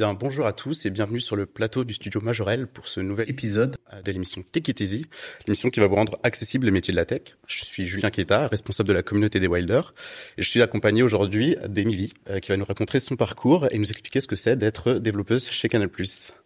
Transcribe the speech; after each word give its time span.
Bien, 0.00 0.14
bonjour 0.14 0.46
à 0.46 0.54
tous 0.54 0.86
et 0.86 0.90
bienvenue 0.90 1.20
sur 1.20 1.36
le 1.36 1.44
plateau 1.44 1.84
du 1.84 1.92
studio 1.92 2.22
Majorel 2.22 2.66
pour 2.66 2.88
ce 2.88 3.00
nouvel 3.00 3.28
épisode 3.28 3.76
euh, 3.92 4.00
de 4.00 4.10
l'émission 4.10 4.40
Tech 4.40 4.66
It 4.66 4.80
Easy, 4.80 5.04
l'émission 5.46 5.68
qui 5.68 5.78
va 5.78 5.88
vous 5.88 5.94
rendre 5.94 6.18
accessible 6.22 6.64
les 6.64 6.72
métiers 6.72 6.92
de 6.92 6.96
la 6.96 7.04
tech. 7.04 7.36
Je 7.46 7.66
suis 7.66 7.84
Julien 7.84 8.08
Queta, 8.08 8.48
responsable 8.48 8.88
de 8.88 8.94
la 8.94 9.02
communauté 9.02 9.40
des 9.40 9.46
Wilders, 9.46 9.92
et 10.38 10.42
je 10.42 10.48
suis 10.48 10.62
accompagné 10.62 11.02
aujourd'hui 11.02 11.54
d'Emilie, 11.68 12.14
euh, 12.30 12.38
qui 12.38 12.50
va 12.50 12.56
nous 12.56 12.64
raconter 12.64 12.98
son 12.98 13.16
parcours 13.16 13.66
et 13.70 13.76
nous 13.76 13.90
expliquer 13.90 14.22
ce 14.22 14.26
que 14.26 14.36
c'est 14.36 14.56
d'être 14.56 14.94
développeuse 14.94 15.50
chez 15.50 15.68
Canal+. 15.68 15.90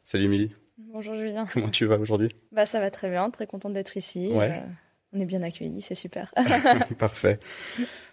Salut 0.02 0.24
Emilie. 0.24 0.50
Bonjour 0.76 1.14
Julien. 1.14 1.46
Comment 1.52 1.70
tu 1.70 1.86
vas 1.86 1.98
aujourd'hui? 1.98 2.30
Bah 2.50 2.66
ça 2.66 2.80
va 2.80 2.90
très 2.90 3.08
bien, 3.08 3.30
très 3.30 3.46
contente 3.46 3.72
d'être 3.72 3.96
ici. 3.96 4.32
Ouais. 4.32 4.50
Euh, 4.50 4.66
on 5.14 5.20
est 5.20 5.24
bien 5.24 5.42
accueillis, 5.42 5.80
c'est 5.80 5.94
super. 5.94 6.32
Parfait. 6.98 7.38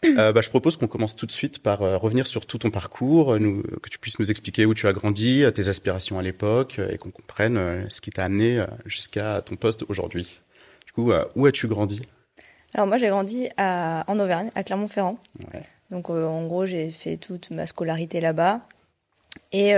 Euh, 0.05 0.31
bah, 0.31 0.41
je 0.41 0.49
propose 0.49 0.77
qu'on 0.77 0.87
commence 0.87 1.15
tout 1.15 1.25
de 1.25 1.31
suite 1.31 1.59
par 1.59 1.81
euh, 1.81 1.97
revenir 1.97 2.27
sur 2.27 2.45
tout 2.45 2.59
ton 2.59 2.69
parcours, 2.69 3.33
euh, 3.33 3.39
nous, 3.39 3.63
que 3.63 3.89
tu 3.89 3.99
puisses 3.99 4.19
nous 4.19 4.29
expliquer 4.29 4.65
où 4.65 4.73
tu 4.73 4.87
as 4.87 4.93
grandi, 4.93 5.43
tes 5.53 5.67
aspirations 5.67 6.19
à 6.19 6.21
l'époque, 6.21 6.79
et 6.79 6.97
qu'on 6.97 7.11
comprenne 7.11 7.57
euh, 7.57 7.85
ce 7.89 8.01
qui 8.01 8.11
t'a 8.11 8.25
amené 8.25 8.63
jusqu'à 8.85 9.41
ton 9.41 9.55
poste 9.55 9.83
aujourd'hui. 9.89 10.41
Du 10.85 10.93
coup, 10.93 11.11
où 11.35 11.45
as-tu 11.45 11.67
grandi? 11.67 12.01
Alors 12.73 12.87
moi 12.87 12.97
j'ai 12.97 13.09
grandi 13.09 13.49
à, 13.57 14.03
en 14.07 14.19
Auvergne, 14.19 14.51
à 14.55 14.63
Clermont-Ferrand. 14.63 15.17
Ouais. 15.53 15.61
Donc 15.89 16.09
en 16.09 16.45
gros 16.47 16.65
j'ai 16.65 16.91
fait 16.91 17.17
toute 17.17 17.49
ma 17.51 17.65
scolarité 17.65 18.21
là-bas. 18.21 18.61
Et 19.53 19.73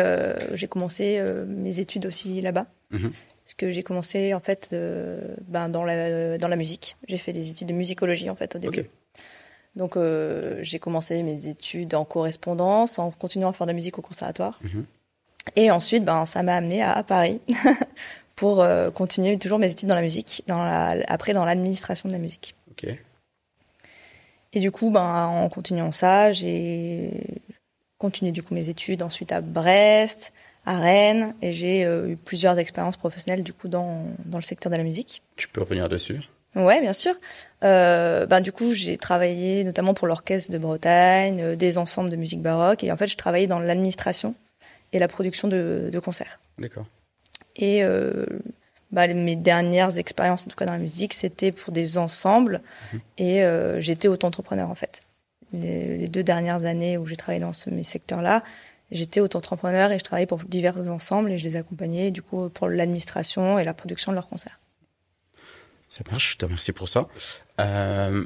j'ai 0.53 0.67
commencé 0.67 1.21
mes 1.47 1.79
études 1.79 2.05
aussi 2.07 2.41
là-bas. 2.41 2.65
Mhm. 2.91 3.11
Parce 3.45 3.55
que 3.55 3.71
j'ai 3.71 3.83
commencé 3.83 4.33
en 4.33 4.39
fait 4.39 4.69
euh, 4.73 5.35
ben, 5.47 5.69
dans, 5.69 5.83
la, 5.83 6.37
dans 6.37 6.47
la 6.47 6.55
musique. 6.55 6.95
J'ai 7.07 7.17
fait 7.17 7.33
des 7.33 7.49
études 7.49 7.67
de 7.67 7.73
musicologie 7.73 8.29
en 8.29 8.35
fait 8.35 8.55
au 8.55 8.59
début. 8.59 8.85
Donc 9.75 9.97
euh, 9.97 10.59
j'ai 10.61 10.79
commencé 10.79 11.21
mes 11.23 11.47
études 11.47 11.95
en 11.95 12.05
correspondance, 12.05 12.99
en 12.99 13.11
continuant 13.11 13.49
à 13.49 13.53
faire 13.53 13.65
de 13.65 13.71
la 13.71 13.75
musique 13.75 13.97
au 13.99 14.01
conservatoire. 14.01 14.59
Mhm. 14.63 14.85
Et 15.55 15.71
ensuite, 15.71 16.05
ben, 16.05 16.25
ça 16.25 16.41
m'a 16.41 16.55
amené 16.55 16.81
à, 16.81 16.93
à 16.93 17.03
Paris 17.03 17.41
pour 18.35 18.61
euh, 18.61 18.91
continuer 18.91 19.37
toujours 19.37 19.59
mes 19.59 19.69
études 19.69 19.89
dans 19.89 19.95
la 19.95 20.01
musique, 20.01 20.43
dans 20.47 20.63
la, 20.63 20.95
après 21.07 21.33
dans 21.33 21.43
l'administration 21.43 22.07
de 22.07 22.13
la 22.13 22.19
musique. 22.19 22.55
Et 24.55 24.59
du 24.59 24.71
coup, 24.71 24.91
ben, 24.91 25.25
en 25.25 25.49
continuant 25.49 25.91
ça, 25.91 26.31
j'ai 26.31 27.41
continué 28.03 28.33
du 28.33 28.43
coup 28.43 28.53
mes 28.53 28.67
études 28.67 29.01
ensuite 29.01 29.31
à 29.31 29.39
Brest, 29.39 30.33
à 30.65 30.77
Rennes, 30.77 31.33
et 31.41 31.53
j'ai 31.53 31.85
euh, 31.85 32.09
eu 32.09 32.17
plusieurs 32.17 32.59
expériences 32.59 32.97
professionnelles 32.97 33.43
du 33.43 33.53
coup 33.53 33.69
dans, 33.69 34.05
dans 34.25 34.37
le 34.37 34.43
secteur 34.43 34.69
de 34.71 34.77
la 34.77 34.83
musique. 34.83 35.21
Tu 35.37 35.47
peux 35.47 35.61
revenir 35.61 35.87
dessus? 35.87 36.19
Ouais, 36.53 36.81
bien 36.81 36.93
sûr. 36.93 37.15
Euh, 37.63 38.25
ben, 38.25 38.41
du 38.41 38.51
coup, 38.51 38.73
j'ai 38.73 38.97
travaillé 38.97 39.63
notamment 39.63 39.93
pour 39.93 40.07
l'orchestre 40.07 40.51
de 40.51 40.57
Bretagne, 40.57 41.41
euh, 41.41 41.55
des 41.55 41.77
ensembles 41.77 42.09
de 42.09 42.17
musique 42.17 42.41
baroque, 42.41 42.83
et 42.83 42.91
en 42.91 42.97
fait, 42.97 43.07
je 43.07 43.15
travaillais 43.15 43.47
dans 43.47 43.59
l'administration 43.59 44.35
et 44.91 44.99
la 44.99 45.07
production 45.07 45.47
de, 45.47 45.89
de 45.91 45.99
concerts. 45.99 46.41
D'accord. 46.59 46.85
Et 47.55 47.83
bah, 48.91 49.07
mes 49.07 49.35
dernières 49.35 49.97
expériences, 49.97 50.45
en 50.45 50.49
tout 50.49 50.55
cas 50.55 50.65
dans 50.65 50.73
la 50.79 50.85
musique, 50.89 51.13
c'était 51.13 51.51
pour 51.51 51.73
des 51.73 51.97
ensembles, 51.97 52.61
et 53.17 53.43
euh, 53.43 53.81
j'étais 53.81 54.07
auto-entrepreneur 54.07 54.69
en 54.69 54.75
fait. 54.75 55.01
Les, 55.53 55.97
les 55.97 56.07
deux 56.07 56.23
dernières 56.23 56.65
années 56.65 56.97
où 56.97 57.05
j'ai 57.05 57.15
travaillé 57.15 57.39
dans 57.39 57.53
ce, 57.53 57.69
mes 57.69 57.83
secteurs-là, 57.83 58.43
j'étais 58.91 59.19
auto-entrepreneur 59.19 59.91
et 59.91 59.99
je 59.99 60.03
travaillais 60.03 60.25
pour 60.25 60.39
divers 60.39 60.91
ensembles 60.91 61.31
et 61.31 61.37
je 61.37 61.43
les 61.43 61.55
accompagnais 61.55 62.11
du 62.11 62.21
coup 62.21 62.49
pour 62.49 62.67
l'administration 62.67 63.59
et 63.59 63.63
la 63.63 63.73
production 63.73 64.11
de 64.11 64.15
leurs 64.15 64.27
concerts. 64.27 64.59
Ça 65.89 66.03
marche, 66.09 66.33
je 66.33 66.37
te 66.37 66.45
remercie 66.45 66.71
pour 66.71 66.89
ça. 66.89 67.07
Euh, 67.59 68.25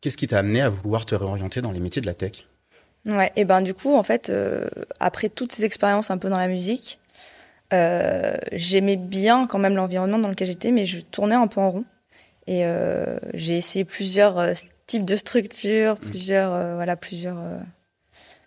Qu'est-ce 0.00 0.16
qui 0.16 0.28
t'a 0.28 0.38
amené 0.38 0.60
à 0.60 0.68
vouloir 0.68 1.06
te 1.06 1.14
réorienter 1.14 1.60
dans 1.60 1.72
les 1.72 1.80
métiers 1.80 2.02
de 2.02 2.06
la 2.06 2.14
tech? 2.14 2.46
Ouais, 3.04 3.32
et 3.34 3.44
ben 3.44 3.62
du 3.62 3.74
coup, 3.74 3.96
en 3.96 4.02
fait, 4.04 4.30
euh, 4.30 4.68
après 5.00 5.28
toutes 5.28 5.52
ces 5.52 5.64
expériences 5.64 6.10
un 6.12 6.18
peu 6.18 6.28
dans 6.28 6.38
la 6.38 6.48
musique, 6.48 7.00
euh, 7.72 8.36
j'aimais 8.52 8.96
bien 8.96 9.48
quand 9.48 9.58
même 9.58 9.74
l'environnement 9.74 10.18
dans 10.18 10.28
lequel 10.28 10.46
j'étais, 10.46 10.70
mais 10.70 10.86
je 10.86 11.00
tournais 11.00 11.34
un 11.34 11.48
peu 11.48 11.60
en 11.60 11.70
rond. 11.70 11.84
Et 12.48 12.64
j'ai 13.34 13.56
essayé 13.56 13.84
plusieurs 13.84 14.36
types 14.92 15.04
de 15.06 15.16
structures, 15.16 15.96
plusieurs, 15.96 16.52
euh, 16.52 16.74
voilà, 16.74 16.96
plusieurs, 16.96 17.38
euh, 17.38 17.56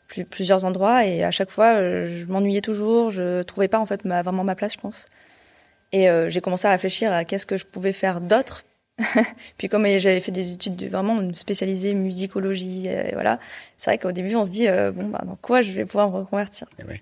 plus- 0.08 0.26
plusieurs 0.26 0.64
endroits, 0.64 1.04
et 1.06 1.24
à 1.24 1.32
chaque 1.32 1.50
fois, 1.50 1.74
euh, 1.76 2.08
je 2.22 2.26
m'ennuyais 2.32 2.62
toujours. 2.62 3.10
Je 3.10 3.42
trouvais 3.42 3.68
pas 3.68 3.80
en 3.80 3.88
fait 3.88 4.06
ma, 4.06 4.22
vraiment 4.22 4.44
ma 4.44 4.54
place, 4.54 4.74
je 4.74 4.80
pense. 4.80 5.08
Et 5.92 6.08
j'ai 6.28 6.42
commencé 6.42 6.68
à 6.68 6.72
réfléchir 6.72 7.14
à 7.14 7.24
qu'est-ce 7.24 7.46
que 7.46 7.56
je 7.58 7.66
pouvais 7.66 7.94
faire 7.94 8.20
d'autre. 8.20 8.66
Puis 9.58 9.70
comme 9.70 9.86
j'avais 9.98 10.20
fait 10.20 10.32
des 10.32 10.52
études 10.52 10.76
de, 10.76 10.88
vraiment 10.88 11.22
spécialisées 11.34 11.94
musicologie, 11.94 12.86
euh, 12.88 13.12
voilà, 13.14 13.40
c'est 13.78 13.92
vrai 13.92 13.98
qu'au 13.98 14.12
début, 14.12 14.36
on 14.36 14.44
se 14.44 14.52
dit, 14.52 14.68
bon, 14.94 15.08
bah, 15.08 15.24
dans 15.26 15.38
quoi 15.38 15.62
je 15.62 15.72
vais 15.72 15.86
pouvoir 15.86 16.10
me 16.12 16.18
reconvertir? 16.18 16.68
Eh 16.80 16.84
ouais. 16.84 17.02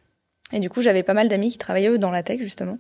Et 0.52 0.60
du 0.60 0.70
coup, 0.70 0.82
j'avais 0.84 1.02
pas 1.02 1.16
mal 1.16 1.28
d'amis 1.28 1.50
qui 1.50 1.58
travaillaient, 1.58 1.90
eux, 1.90 1.98
dans 1.98 2.12
la 2.12 2.22
tech, 2.22 2.40
justement. 2.40 2.78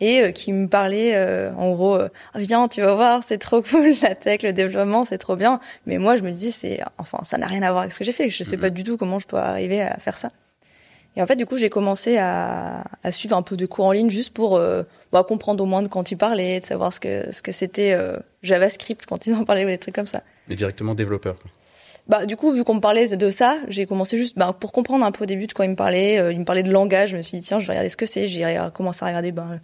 Et 0.00 0.20
euh, 0.22 0.30
qui 0.30 0.52
me 0.52 0.68
parlaient, 0.68 1.12
euh, 1.16 1.52
en 1.54 1.72
gros, 1.72 1.96
euh, 1.96 2.08
Ah, 2.34 2.38
viens, 2.38 2.68
tu 2.68 2.80
vas 2.80 2.94
voir, 2.94 3.22
c'est 3.24 3.38
trop 3.38 3.62
cool, 3.62 3.94
la 4.02 4.14
tech, 4.14 4.42
le 4.42 4.52
développement, 4.52 5.04
c'est 5.04 5.18
trop 5.18 5.36
bien. 5.36 5.60
Mais 5.86 5.98
moi, 5.98 6.16
je 6.16 6.22
me 6.22 6.30
disais, 6.30 6.50
c'est, 6.50 6.80
enfin, 6.98 7.18
ça 7.24 7.36
n'a 7.38 7.46
rien 7.46 7.62
à 7.62 7.70
voir 7.70 7.80
avec 7.82 7.92
ce 7.92 7.98
que 7.98 8.04
j'ai 8.04 8.12
fait. 8.12 8.28
Je 8.30 8.42
sais 8.44 8.56
Mhm. 8.56 8.62
pas 8.62 8.70
du 8.70 8.84
tout 8.84 8.96
comment 8.96 9.18
je 9.18 9.26
peux 9.26 9.36
arriver 9.36 9.80
à 9.82 9.96
faire 9.98 10.16
ça. 10.16 10.28
Et 11.16 11.22
en 11.22 11.26
fait, 11.26 11.34
du 11.36 11.46
coup, 11.46 11.58
j'ai 11.58 11.68
commencé 11.70 12.16
à, 12.18 12.84
à 13.02 13.10
suivre 13.10 13.36
un 13.36 13.42
peu 13.42 13.56
de 13.56 13.66
cours 13.66 13.86
en 13.86 13.92
ligne 13.92 14.08
juste 14.10 14.32
pour 14.34 14.56
euh, 14.56 14.84
bah, 15.10 15.24
comprendre 15.24 15.64
au 15.64 15.66
moins 15.66 15.82
de 15.82 15.88
quand 15.88 16.12
ils 16.12 16.16
parlaient, 16.16 16.60
de 16.60 16.64
savoir 16.64 16.92
ce 16.92 17.00
que 17.00 17.32
ce 17.32 17.42
que 17.42 17.50
c'était 17.50 17.92
euh, 17.92 18.18
JavaScript 18.42 19.04
quand 19.06 19.26
ils 19.26 19.34
en 19.34 19.44
parlaient 19.44 19.64
ou 19.64 19.68
des 19.68 19.78
trucs 19.78 19.94
comme 19.96 20.06
ça. 20.06 20.22
Mais 20.48 20.54
directement 20.54 20.94
développeur. 20.94 21.36
quoi. 21.40 21.50
Bah, 22.06 22.24
du 22.24 22.36
coup, 22.36 22.52
vu 22.52 22.62
qu'on 22.62 22.74
me 22.76 22.80
parlait 22.80 23.08
de 23.16 23.30
ça, 23.30 23.58
j'ai 23.68 23.84
commencé 23.84 24.16
juste 24.16 24.38
bah, 24.38 24.54
pour 24.58 24.70
comprendre 24.70 25.04
un 25.04 25.10
peu 25.10 25.24
au 25.24 25.26
début 25.26 25.46
de 25.48 25.52
quoi 25.52 25.64
il 25.64 25.70
me 25.70 25.76
parlait. 25.76 26.18
Euh, 26.20 26.32
il 26.32 26.38
me 26.38 26.44
parlait 26.44 26.62
de 26.62 26.70
langage. 26.70 27.10
Je 27.10 27.16
me 27.16 27.22
suis 27.22 27.38
dit, 27.38 27.44
tiens, 27.46 27.58
je 27.58 27.66
vais 27.66 27.72
regarder 27.72 27.88
ce 27.90 27.96
que 27.96 28.06
c'est. 28.06 28.28
J'ai 28.28 28.58
commencé 28.72 29.02
à 29.04 29.08
regarder 29.08 29.32
ben, 29.32 29.60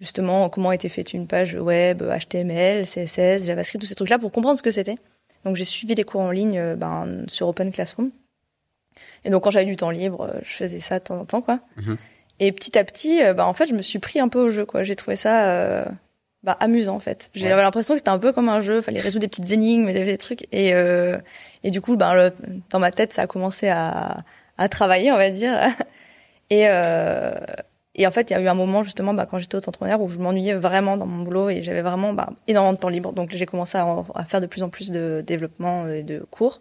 justement 0.00 0.48
comment 0.48 0.72
était 0.72 0.88
faite 0.88 1.12
une 1.12 1.26
page 1.26 1.54
web, 1.54 2.02
HTML, 2.02 2.84
CSS, 2.84 3.44
JavaScript, 3.46 3.80
tous 3.82 3.88
ces 3.88 3.94
trucs-là 3.94 4.18
pour 4.18 4.32
comprendre 4.32 4.56
ce 4.58 4.62
que 4.62 4.70
c'était. 4.70 4.96
Donc, 5.44 5.56
j'ai 5.56 5.64
suivi 5.64 5.94
des 5.94 6.04
cours 6.04 6.22
en 6.22 6.30
ligne 6.30 6.58
euh, 6.58 6.74
ben, 6.76 7.24
sur 7.28 7.48
Open 7.48 7.70
Classroom. 7.72 8.10
Et 9.24 9.30
donc, 9.30 9.44
quand 9.44 9.50
j'avais 9.50 9.64
du 9.66 9.76
temps 9.76 9.90
libre, 9.90 10.22
euh, 10.34 10.40
je 10.42 10.52
faisais 10.54 10.80
ça 10.80 10.98
de 10.98 11.04
temps 11.04 11.18
en 11.20 11.24
temps. 11.24 11.40
quoi. 11.42 11.60
Mhm. 11.76 11.96
Et 12.40 12.50
petit 12.52 12.78
à 12.78 12.84
petit, 12.84 13.22
euh, 13.22 13.34
bah, 13.34 13.46
en 13.46 13.52
fait, 13.52 13.66
je 13.66 13.74
me 13.74 13.82
suis 13.82 13.98
pris 13.98 14.20
un 14.20 14.28
peu 14.28 14.38
au 14.40 14.50
jeu. 14.50 14.64
quoi. 14.64 14.82
J'ai 14.84 14.96
trouvé 14.96 15.16
ça 15.16 15.48
euh, 15.50 15.84
bah, 16.42 16.56
amusant, 16.60 16.94
en 16.96 17.00
fait. 17.00 17.30
J'ai 17.34 17.46
Ouais. 17.52 17.62
l'impression 17.62 17.94
que 17.94 17.98
c'était 17.98 18.08
un 18.10 18.18
peu 18.18 18.32
comme 18.32 18.48
un 18.48 18.60
jeu. 18.60 18.80
fallait 18.80 19.00
résoudre 19.00 19.20
des 19.22 19.28
petites 19.28 19.50
énigmes, 19.52 19.92
des, 19.92 20.04
des 20.04 20.18
trucs. 20.18 20.42
Et, 20.52 20.74
euh, 20.74 21.18
et 21.62 21.70
du 21.70 21.80
coup, 21.80 21.96
ben, 21.96 22.14
le- 22.14 22.32
dans 22.70 22.78
ma 22.78 22.90
tête, 22.90 23.12
ça 23.12 23.22
a 23.22 23.26
commencé 23.26 23.68
à, 23.68 24.24
à 24.58 24.68
travailler, 24.68 25.12
on 25.12 25.16
va 25.18 25.30
dire. 25.30 25.58
Et, 26.50 26.64
euh, 26.68 27.32
et 27.94 28.06
en 28.06 28.10
fait, 28.10 28.30
il 28.30 28.32
y 28.32 28.36
a 28.36 28.40
eu 28.40 28.48
un 28.48 28.54
moment, 28.54 28.82
justement, 28.82 29.14
bah, 29.14 29.26
quand 29.26 29.38
j'étais 29.38 29.54
auto-entrepreneur, 29.56 30.00
où 30.00 30.08
je 30.08 30.18
m'ennuyais 30.18 30.54
vraiment 30.54 30.96
dans 30.96 31.06
mon 31.06 31.22
boulot 31.22 31.50
et 31.50 31.62
j'avais 31.62 31.82
vraiment 31.82 32.12
bah, 32.12 32.30
énormément 32.48 32.72
de 32.72 32.78
temps 32.78 32.88
libre. 32.88 33.12
Donc, 33.12 33.30
j'ai 33.32 33.46
commencé 33.46 33.78
à, 33.78 33.86
en- 33.86 34.06
à 34.14 34.24
faire 34.24 34.40
de 34.40 34.46
plus 34.46 34.62
en 34.62 34.68
plus 34.68 34.90
de 34.90 35.22
développement 35.26 35.86
et 35.88 36.02
de 36.02 36.26
cours. 36.30 36.60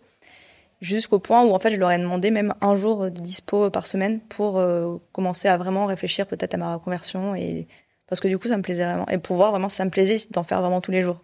Jusqu'au 0.81 1.19
point 1.19 1.43
où, 1.43 1.53
en 1.53 1.59
fait, 1.59 1.71
je 1.71 1.77
leur 1.77 1.91
ai 1.91 1.97
demandé 1.97 2.29
même 2.29 2.53
un 2.61 2.75
jour 2.75 3.05
de 3.05 3.19
dispo 3.19 3.69
par 3.69 3.85
semaine 3.87 4.19
pour 4.19 4.59
euh, 4.59 4.97
commencer 5.11 5.47
à 5.47 5.57
vraiment 5.57 5.85
réfléchir 5.85 6.27
peut-être 6.27 6.53
à 6.53 6.57
ma 6.57 6.73
reconversion. 6.75 7.35
Et... 7.35 7.67
Parce 8.07 8.19
que 8.19 8.27
du 8.27 8.37
coup, 8.37 8.47
ça 8.47 8.57
me 8.57 8.61
plaisait 8.63 8.83
vraiment. 8.83 9.07
Et 9.07 9.17
pour 9.17 9.37
voir 9.37 9.51
vraiment 9.51 9.69
si 9.69 9.77
ça 9.77 9.85
me 9.85 9.89
plaisait, 9.89 10.17
d'en 10.31 10.43
faire 10.43 10.61
vraiment 10.61 10.81
tous 10.81 10.91
les 10.91 11.01
jours. 11.01 11.21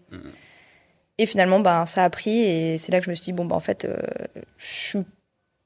Et 1.18 1.26
finalement, 1.26 1.60
ben, 1.60 1.86
ça 1.86 2.06
a 2.06 2.10
pris 2.10 2.40
et 2.40 2.78
c'est 2.78 2.92
là 2.94 3.00
que 3.00 3.06
je 3.06 3.10
me 3.10 3.16
suis 3.16 3.26
dit, 3.26 3.34
bon, 3.34 3.46
ben, 3.46 3.56
en 3.56 3.60
fait, 3.60 3.86
euh, 3.86 3.98
je 4.58 4.66
suis 4.66 5.00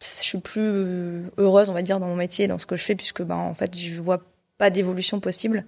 je 0.02 0.08
suis 0.08 0.40
plus 0.40 1.24
heureuse, 1.38 1.70
on 1.70 1.74
va 1.74 1.82
dire, 1.82 2.00
dans 2.00 2.08
mon 2.08 2.18
métier, 2.18 2.48
dans 2.48 2.58
ce 2.58 2.66
que 2.66 2.76
je 2.76 2.84
fais, 2.84 2.96
puisque 2.96 3.22
ben 3.22 3.38
en 3.38 3.54
fait, 3.54 3.78
je 3.78 4.02
vois 4.02 4.22
pas 4.58 4.70
d'évolution 4.70 5.20
possible. 5.20 5.66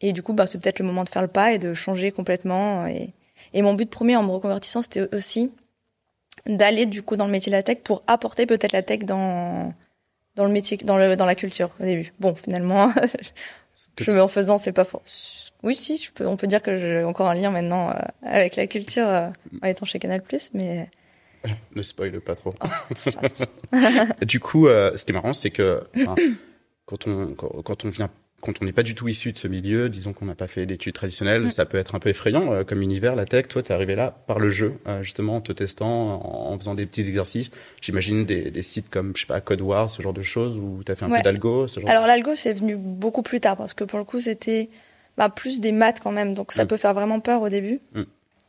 Et 0.00 0.12
du 0.12 0.22
coup, 0.22 0.32
bah, 0.32 0.46
c'est 0.46 0.60
peut-être 0.60 0.78
le 0.78 0.84
moment 0.84 1.04
de 1.04 1.08
faire 1.08 1.22
le 1.22 1.28
pas 1.28 1.52
et 1.52 1.58
de 1.58 1.74
changer 1.74 2.12
complètement. 2.12 2.86
Et, 2.86 3.14
et 3.52 3.62
mon 3.62 3.74
but 3.74 3.88
premier 3.88 4.16
en 4.16 4.22
me 4.22 4.30
reconvertissant, 4.30 4.82
c'était 4.82 5.14
aussi 5.14 5.50
d'aller 6.46 6.86
du 6.86 7.02
coup 7.02 7.16
dans 7.16 7.26
le 7.26 7.32
métier 7.32 7.50
de 7.50 7.56
la 7.56 7.62
tech 7.62 7.78
pour 7.82 8.02
apporter 8.06 8.46
peut-être 8.46 8.72
la 8.72 8.82
tech 8.82 9.00
dans 9.00 9.72
dans 10.36 10.44
le 10.44 10.50
métier, 10.50 10.76
dans 10.76 10.98
le 10.98 11.16
dans 11.16 11.24
la 11.24 11.34
culture 11.34 11.70
au 11.80 11.84
début. 11.84 12.12
Bon, 12.20 12.34
finalement, 12.34 12.92
je 13.98 14.10
me 14.10 14.22
en 14.22 14.28
faisant, 14.28 14.58
c'est 14.58 14.72
pas 14.72 14.84
faux. 14.84 15.02
Oui, 15.62 15.74
si, 15.74 15.96
je 15.96 16.12
peux, 16.12 16.26
on 16.26 16.36
peut 16.36 16.46
dire 16.46 16.62
que 16.62 16.76
j'ai 16.76 17.02
encore 17.04 17.28
un 17.28 17.34
lien 17.34 17.50
maintenant 17.50 17.90
euh, 17.90 17.94
avec 18.22 18.56
la 18.56 18.66
culture 18.66 19.08
euh, 19.08 19.28
en 19.62 19.66
étant 19.66 19.86
chez 19.86 19.98
Canal+, 19.98 20.22
mais 20.52 20.90
Ne 21.74 21.82
spoil 21.82 22.20
pas 22.20 22.34
trop. 22.34 22.54
attention, 22.60 23.20
attention. 23.20 23.46
du 24.22 24.40
coup, 24.40 24.66
euh, 24.66 24.96
ce 24.96 25.04
qui 25.04 25.12
est 25.12 25.14
marrant, 25.14 25.32
c'est 25.32 25.50
que 25.50 25.82
quand 26.86 27.06
on 27.06 27.34
quand, 27.34 27.62
quand 27.62 27.84
on 27.84 27.88
vient 27.88 28.10
quand 28.40 28.52
on 28.60 28.64
n'est 28.64 28.72
pas 28.72 28.82
du 28.82 28.94
tout 28.94 29.08
issu 29.08 29.32
de 29.32 29.38
ce 29.38 29.48
milieu, 29.48 29.88
disons 29.88 30.12
qu'on 30.12 30.26
n'a 30.26 30.34
pas 30.34 30.46
fait 30.46 30.66
d'études 30.66 30.94
traditionnelles, 30.94 31.46
mm. 31.46 31.50
ça 31.50 31.64
peut 31.64 31.78
être 31.78 31.94
un 31.94 31.98
peu 31.98 32.10
effrayant 32.10 32.52
euh, 32.52 32.64
comme 32.64 32.82
univers, 32.82 33.16
la 33.16 33.24
tech. 33.24 33.48
Toi, 33.48 33.62
tu 33.62 33.72
es 33.72 33.74
arrivé 33.74 33.96
là 33.96 34.14
par 34.26 34.38
le 34.38 34.50
jeu, 34.50 34.74
euh, 34.86 35.02
justement, 35.02 35.36
en 35.36 35.40
te 35.40 35.52
testant, 35.52 35.88
en, 35.88 36.58
faisant 36.58 36.74
des 36.74 36.86
petits 36.86 37.08
exercices. 37.08 37.50
J'imagine 37.80 38.24
des, 38.24 38.50
des, 38.50 38.62
sites 38.62 38.90
comme, 38.90 39.12
je 39.16 39.22
sais 39.22 39.26
pas, 39.26 39.40
Code 39.40 39.62
Wars, 39.62 39.90
ce 39.90 40.02
genre 40.02 40.12
de 40.12 40.22
choses, 40.22 40.58
où 40.58 40.82
tu 40.84 40.92
as 40.92 40.96
fait 40.96 41.04
un 41.04 41.10
peu 41.10 41.22
d'algo. 41.22 41.66
Alors 41.86 42.06
l'algo, 42.06 42.34
c'est 42.34 42.52
venu 42.52 42.76
beaucoup 42.76 43.22
plus 43.22 43.40
tard, 43.40 43.56
parce 43.56 43.74
que 43.74 43.84
pour 43.84 43.98
le 43.98 44.04
coup, 44.04 44.20
c'était 44.20 44.68
bah, 45.16 45.28
plus 45.28 45.60
des 45.60 45.72
maths 45.72 46.00
quand 46.00 46.12
même, 46.12 46.34
donc 46.34 46.52
ça 46.52 46.64
mm. 46.64 46.68
peut 46.68 46.76
faire 46.76 46.94
vraiment 46.94 47.20
peur 47.20 47.42
au 47.42 47.48
début. 47.48 47.80
Mm. 47.94 48.02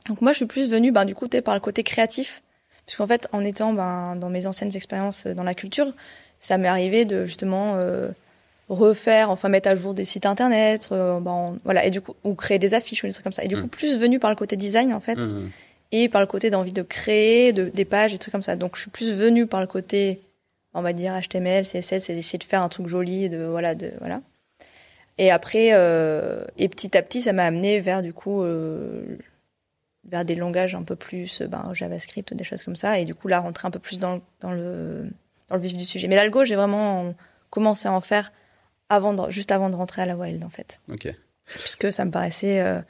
Donc 0.09 0.21
moi, 0.21 0.31
je 0.33 0.37
suis 0.37 0.45
plus 0.45 0.69
venue, 0.69 0.91
ben, 0.91 1.05
du 1.05 1.15
coup, 1.15 1.27
par 1.27 1.53
le 1.53 1.61
côté 1.61 1.83
créatif, 1.83 2.43
puisqu'en 2.85 3.07
fait, 3.07 3.27
en 3.31 3.43
étant 3.43 3.73
ben, 3.73 4.15
dans 4.15 4.29
mes 4.29 4.47
anciennes 4.47 4.75
expériences 4.75 5.27
dans 5.27 5.43
la 5.43 5.53
culture, 5.53 5.91
ça 6.39 6.57
m'est 6.57 6.67
arrivé 6.67 7.05
de 7.05 7.25
justement 7.25 7.75
euh, 7.77 8.09
refaire, 8.69 9.29
enfin 9.29 9.49
mettre 9.49 9.69
à 9.69 9.75
jour 9.75 9.93
des 9.93 10.05
sites 10.05 10.25
internet, 10.25 10.89
euh, 10.91 11.19
ben, 11.19 11.57
voilà, 11.63 11.85
et 11.85 11.89
du 11.89 12.01
coup, 12.01 12.15
ou 12.23 12.33
créer 12.33 12.59
des 12.59 12.73
affiches 12.73 13.03
ou 13.03 13.07
des 13.07 13.13
trucs 13.13 13.23
comme 13.23 13.33
ça. 13.33 13.43
Et 13.43 13.47
du 13.47 13.55
coup, 13.55 13.65
mm. 13.65 13.69
plus 13.69 13.97
venu 13.97 14.19
par 14.19 14.29
le 14.29 14.35
côté 14.35 14.57
design 14.57 14.93
en 14.93 14.99
fait, 14.99 15.19
et 15.91 16.09
par 16.09 16.21
le 16.21 16.27
côté 16.27 16.49
d'envie 16.49 16.73
de 16.73 16.81
créer 16.81 17.53
de, 17.53 17.69
des 17.69 17.85
pages 17.85 18.13
et 18.13 18.17
trucs 18.17 18.33
comme 18.33 18.43
ça. 18.43 18.55
Donc, 18.55 18.75
je 18.75 18.81
suis 18.81 18.91
plus 18.91 19.13
venue 19.13 19.47
par 19.47 19.61
le 19.61 19.67
côté, 19.67 20.19
on 20.73 20.81
va 20.81 20.91
dire 20.91 21.13
HTML, 21.19 21.63
CSS, 21.63 22.09
et 22.09 22.13
d'essayer 22.13 22.39
de 22.39 22.43
faire 22.43 22.61
un 22.61 22.69
truc 22.69 22.87
joli, 22.87 23.29
de 23.29 23.45
voilà, 23.45 23.73
de 23.73 23.91
voilà. 23.99 24.21
Et 25.17 25.31
après, 25.31 25.69
euh, 25.71 26.43
et 26.57 26.67
petit 26.67 26.95
à 26.97 27.01
petit, 27.01 27.21
ça 27.21 27.33
m'a 27.33 27.45
amené 27.45 27.79
vers 27.79 28.03
du 28.03 28.13
coup 28.13 28.43
euh, 28.43 29.17
vers 30.03 30.25
des 30.25 30.35
langages 30.35 30.75
un 30.75 30.83
peu 30.83 30.95
plus 30.95 31.41
ben, 31.41 31.73
JavaScript, 31.73 32.33
des 32.33 32.43
choses 32.43 32.63
comme 32.63 32.75
ça. 32.75 32.99
Et 32.99 33.05
du 33.05 33.15
coup, 33.15 33.29
là, 33.29 33.39
rentrer 33.39 33.67
un 33.67 33.71
peu 33.71 33.79
plus 33.79 33.97
dans, 33.97 34.19
dans, 34.41 34.51
le, 34.51 35.09
dans 35.49 35.55
le 35.55 35.61
vif 35.61 35.75
du 35.75 35.85
sujet. 35.85 36.07
Mais 36.07 36.15
l'algo, 36.15 36.43
j'ai 36.45 36.55
vraiment 36.55 37.15
commencé 37.49 37.87
à 37.87 37.93
en 37.93 38.01
faire 38.01 38.31
avant 38.89 39.13
de, 39.13 39.31
juste 39.31 39.51
avant 39.51 39.69
de 39.69 39.75
rentrer 39.75 40.01
à 40.01 40.05
la 40.05 40.15
Wild, 40.15 40.43
en 40.43 40.49
fait. 40.49 40.79
Ok. 40.91 41.13
Puisque 41.47 41.91
ça 41.91 42.05
me 42.05 42.11
paraissait. 42.11 42.61
Euh, 42.61 42.81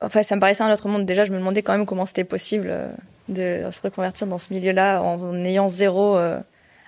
enfin, 0.00 0.22
ça 0.22 0.36
me 0.36 0.40
paraissait 0.40 0.62
un 0.62 0.72
autre 0.72 0.88
monde. 0.88 1.06
Déjà, 1.06 1.24
je 1.24 1.32
me 1.32 1.38
demandais 1.38 1.62
quand 1.62 1.76
même 1.76 1.86
comment 1.86 2.06
c'était 2.06 2.24
possible 2.24 2.68
euh, 2.70 2.90
de 3.28 3.70
se 3.70 3.82
reconvertir 3.82 4.26
dans 4.26 4.38
ce 4.38 4.52
milieu-là 4.52 5.02
en, 5.02 5.44
ayant 5.44 5.68
zéro. 5.68 6.16
Euh. 6.16 6.40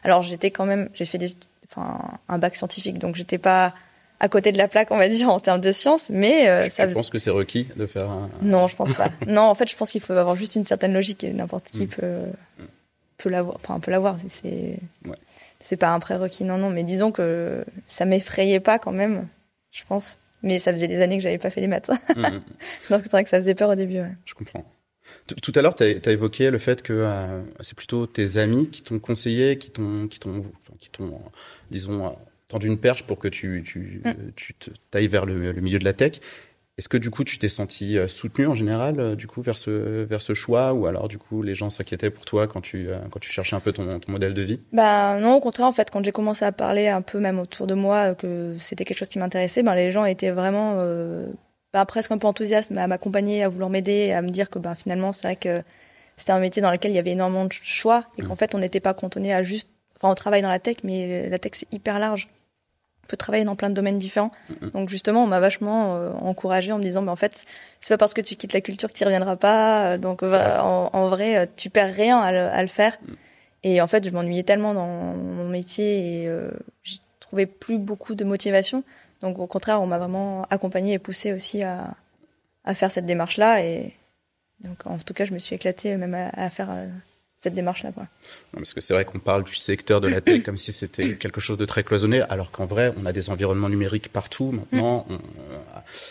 Alors, 0.05 0.23
j'étais 0.23 0.51
quand 0.51 0.67
même. 0.67 0.89
J'ai 0.95 1.05
fait 1.05 1.19
des, 1.19 1.31
enfin, 1.69 1.99
un 2.29 2.39
bac 2.39 2.57
scientifique, 2.57 2.99
donc 2.99 3.17
j'étais 3.17 3.39
pas 3.39 3.75
à 4.23 4.29
côté 4.29 4.53
de 4.53 4.57
la 4.57 4.69
plaque, 4.69 4.91
on 4.93 4.97
va 4.97 5.09
dire, 5.09 5.29
en 5.31 5.41
termes 5.41 5.61
de 5.61 5.73
sciences, 5.73 6.09
mais 6.09 6.49
euh, 6.49 6.71
ça. 6.71 6.89
Je 6.89 6.95
pense 6.95 7.11
que 7.11 7.19
c'est 7.19 7.31
requis 7.31 7.69
de 7.77 7.87
faire 7.87 8.09
un... 8.09 8.31
Non, 8.41 8.69
je 8.69 8.77
pense 8.77 8.93
pas. 8.95 9.11
non, 9.27 9.43
en 9.43 9.55
fait, 9.55 9.69
je 9.69 9.77
pense 9.77 9.91
qu'il 9.91 10.01
faut 10.01 10.15
avoir 10.15 10.37
juste 10.37 10.55
une 10.55 10.65
certaine 10.65 10.95
logique 10.95 11.25
et 11.25 11.33
n'importe 11.33 11.71
qui 11.71 11.85
mm. 11.85 11.89
peut, 11.89 12.19
peut 13.23 13.31
l'avoir. 13.31 13.57
Enfin, 13.57 13.79
peut 13.81 13.91
l'avoir. 13.91 14.17
C'est 14.27 14.79
ouais. 15.07 15.17
c'est 15.61 15.77
pas 15.77 15.93
un 15.93 16.01
prérequis, 16.01 16.45
non, 16.45 16.59
non. 16.59 16.71
Mais 16.71 16.85
disons 16.85 17.13
que 17.13 17.65
ça 17.87 18.05
m'effrayait 18.05 18.61
pas 18.61 18.79
quand 18.79 18.93
même, 18.93 19.29
je 19.71 19.83
pense. 19.85 20.19
Mais 20.43 20.59
ça 20.59 20.73
faisait 20.73 20.89
des 20.89 21.01
années 21.01 21.19
que 21.19 21.23
j'avais 21.23 21.39
pas 21.39 21.51
fait 21.51 21.61
les 21.61 21.69
maths. 21.69 21.91
Donc 22.91 23.01
c'est 23.05 23.11
vrai 23.11 23.23
que 23.23 23.29
ça 23.29 23.39
faisait 23.39 23.55
peur 23.55 23.71
au 23.71 23.75
début. 23.75 24.01
Ouais. 24.01 24.13
Je 24.25 24.35
comprends. 24.35 24.65
Tout 25.27 25.53
à 25.55 25.63
l'heure, 25.63 25.75
tu 25.75 25.85
as, 25.85 26.11
évoqué 26.11 26.51
le 26.51 26.59
fait 26.59 26.83
que 26.83 26.93
euh, 26.93 27.43
c'est 27.61 27.77
plutôt 27.77 28.07
tes 28.07 28.39
amis 28.39 28.69
qui 28.71 28.83
t'ont 28.83 28.99
conseillé, 28.99 29.59
qui 29.59 29.71
t'ont, 29.71 30.09
qui 30.09 30.19
t'ont, 30.19 30.45
qui 30.81 30.91
t'ont, 30.91 31.21
disons, 31.71 32.17
d'une 32.59 32.79
perche 32.79 33.05
pour 33.05 33.19
que 33.19 33.29
tu, 33.29 33.63
tu, 33.65 34.01
mm. 34.05 34.33
tu 34.35 34.55
ailles 34.93 35.09
vers 35.09 35.27
le, 35.27 35.53
milieu 35.55 35.79
de 35.79 35.85
la 35.85 35.93
tech. 35.93 36.21
Est-ce 36.79 36.89
que 36.89 36.97
du 36.97 37.11
coup 37.11 37.23
tu 37.23 37.39
t'es 37.39 37.51
senti 37.51 37.99
euh, 37.99 38.09
soutenu 38.09 38.47
en 38.47 38.55
général 38.55 38.99
euh, 38.99 39.15
du 39.15 39.27
coup 39.27 39.43
vers 39.43 39.59
ce 39.59 40.05
vers 40.05 40.23
ce 40.23 40.33
choix 40.33 40.73
ou 40.73 40.87
alors 40.87 41.07
du 41.07 41.19
coup 41.19 41.43
les 41.43 41.55
gens 41.55 41.69
s'inquiétaient 41.69 42.11
pour 42.11 42.25
toi 42.25 42.49
quand 42.49 42.63
tu 42.63 42.89
euh, 42.89 42.99
quand 43.11 43.21
tu 43.21 43.31
cherchais 43.31 43.55
un 43.55 43.61
peu 43.61 43.73
ton, 43.73 44.01
ton 44.01 44.11
modèle 44.11 44.33
de 44.33 44.41
vie? 44.41 44.59
Bah 44.73 45.19
non 45.21 45.35
au 45.35 45.41
contraire 45.41 45.67
en 45.67 45.73
fait 45.73 45.91
quand 45.91 46.03
j'ai 46.03 46.13
commencé 46.13 46.47
à 46.47 46.53
parler 46.53 46.89
un 46.89 47.03
peu 47.03 47.21
même 47.21 47.39
autour 47.39 47.67
de 47.67 47.75
moi 47.75 48.15
que 48.15 48.57
c'était 48.59 48.87
quelque 48.87 48.97
chose 48.97 49.11
qui 49.11 49.19
m'intéressait 49.19 49.63
ben 49.63 49.75
les 49.75 49.91
gens 49.91 50.07
étaient 50.07 50.31
vraiment 50.31 50.77
euh, 50.79 51.27
ben, 51.75 51.85
presque 51.85 52.11
un 52.11 52.17
peu 52.17 52.27
enthousiastes 52.27 52.73
à 52.73 52.87
m'accompagner 52.87 53.43
à 53.43 53.51
vouloir 53.51 53.69
m'aider 53.69 54.13
à 54.13 54.23
me 54.23 54.31
dire 54.31 54.49
que 54.49 54.59
ben 54.59 54.75
finalement 54.75 55.13
c'est 55.13 55.27
vrai 55.27 55.37
que 55.37 55.63
c'était 56.17 56.33
un 56.33 56.41
métier 56.41 56.63
dans 56.63 56.71
lequel 56.71 56.93
il 56.93 56.95
y 56.95 56.99
avait 56.99 57.11
énormément 57.11 57.45
de 57.45 57.53
choix 57.53 58.07
et 58.17 58.23
qu'en 58.23 58.33
mm. 58.33 58.37
fait 58.37 58.55
on 58.55 58.59
n'était 58.59 58.81
pas 58.81 58.95
cantonné 58.95 59.35
à 59.35 59.43
juste 59.43 59.69
enfin 59.97 60.11
on 60.11 60.15
travaille 60.15 60.41
dans 60.41 60.49
la 60.49 60.59
tech 60.59 60.77
mais 60.85 61.29
la 61.29 61.39
tech 61.39 61.53
c'est 61.55 61.71
hyper 61.71 61.99
large 61.99 62.29
on 63.05 63.09
peut 63.09 63.17
travailler 63.17 63.45
dans 63.45 63.57
plein 63.57 63.71
de 63.71 63.75
domaines 63.75 63.99
différents. 63.99 64.31
Mm-hmm. 64.51 64.71
Donc 64.73 64.89
justement, 64.89 65.25
on 65.25 65.27
m'a 65.27 65.41
vachement 65.41 65.95
euh, 65.95 66.13
encouragé 66.13 66.73
en 66.73 66.79
me 66.79 66.83
disant, 66.83 67.03
mais 67.03 67.11
en 67.11 67.17
fait, 67.17 67.45
c'est 67.81 67.93
pas 67.93 67.99
parce 67.99 68.15
que 68.15 68.21
tu 68.21 68.37
quittes 68.37 68.53
la 68.53 68.61
culture 68.61 68.89
que 68.89 68.97
tu 68.97 69.05
reviendras 69.05 69.37
pas. 69.37 69.93
Euh, 69.93 69.99
donc 69.99 70.23
en, 70.23 71.09
vrai, 71.09 71.39
euh, 71.39 71.47
tu 71.57 71.71
perds 71.71 71.95
rien 71.95 72.19
à 72.21 72.63
le, 72.63 72.69
faire. 72.69 72.99
Mm. 73.03 73.13
Et 73.65 73.81
en 73.81 73.87
fait, 73.87 74.05
je 74.05 74.11
m'ennuyais 74.11 74.43
tellement 74.43 74.75
dans 74.75 74.87
mon 74.87 75.49
métier 75.49 76.23
et 76.23 76.29
euh, 76.29 76.51
j'y 76.83 77.01
trouvais 77.21 77.47
plus 77.47 77.79
beaucoup 77.79 78.15
de 78.15 78.25
motivation. 78.25 78.85
Donc 79.21 79.39
au 79.39 79.47
contraire, 79.47 79.81
on 79.83 79.87
m'a 79.87 79.99
vraiment 79.99 80.47
accompagné 80.51 80.95
et 80.95 80.99
poussé 80.99 81.33
aussi 81.33 81.63
à, 81.63 81.95
à 82.65 82.75
faire 82.75 82.91
cette 82.91 83.07
démarche-là. 83.07 83.65
Et 83.65 83.95
donc 84.61 84.79
en 84.85 84.99
tout 84.99 85.15
cas, 85.15 85.25
je 85.25 85.33
me 85.33 85.39
suis 85.39 85.55
éclatée 85.55 85.97
même 85.97 86.15
à, 86.15 86.29
à 86.35 86.51
faire 86.51 86.71
cette 87.43 87.55
démarche-là. 87.55 87.91
Quoi. 87.91 88.07
Parce 88.53 88.73
que 88.73 88.81
c'est 88.81 88.95
vrai 88.95 89.05
qu'on 89.05 89.19
parle 89.19 89.43
du 89.43 89.57
secteur 89.57 90.01
de 90.01 90.07
la 90.07 90.21
tech 90.21 90.45
comme 90.45 90.57
si 90.57 90.71
c'était 90.71 91.17
quelque 91.17 91.41
chose 91.41 91.59
de 91.59 91.65
très 91.65 91.83
cloisonné, 91.83 92.21
alors 92.23 92.53
qu'en 92.53 92.67
vrai, 92.67 92.95
on 92.97 93.05
a 93.05 93.13
des 93.13 93.31
environnements 93.31 93.69
numériques 93.69 94.11
partout 94.11 94.53
maintenant. 94.53 95.07
Mm. 95.09 95.17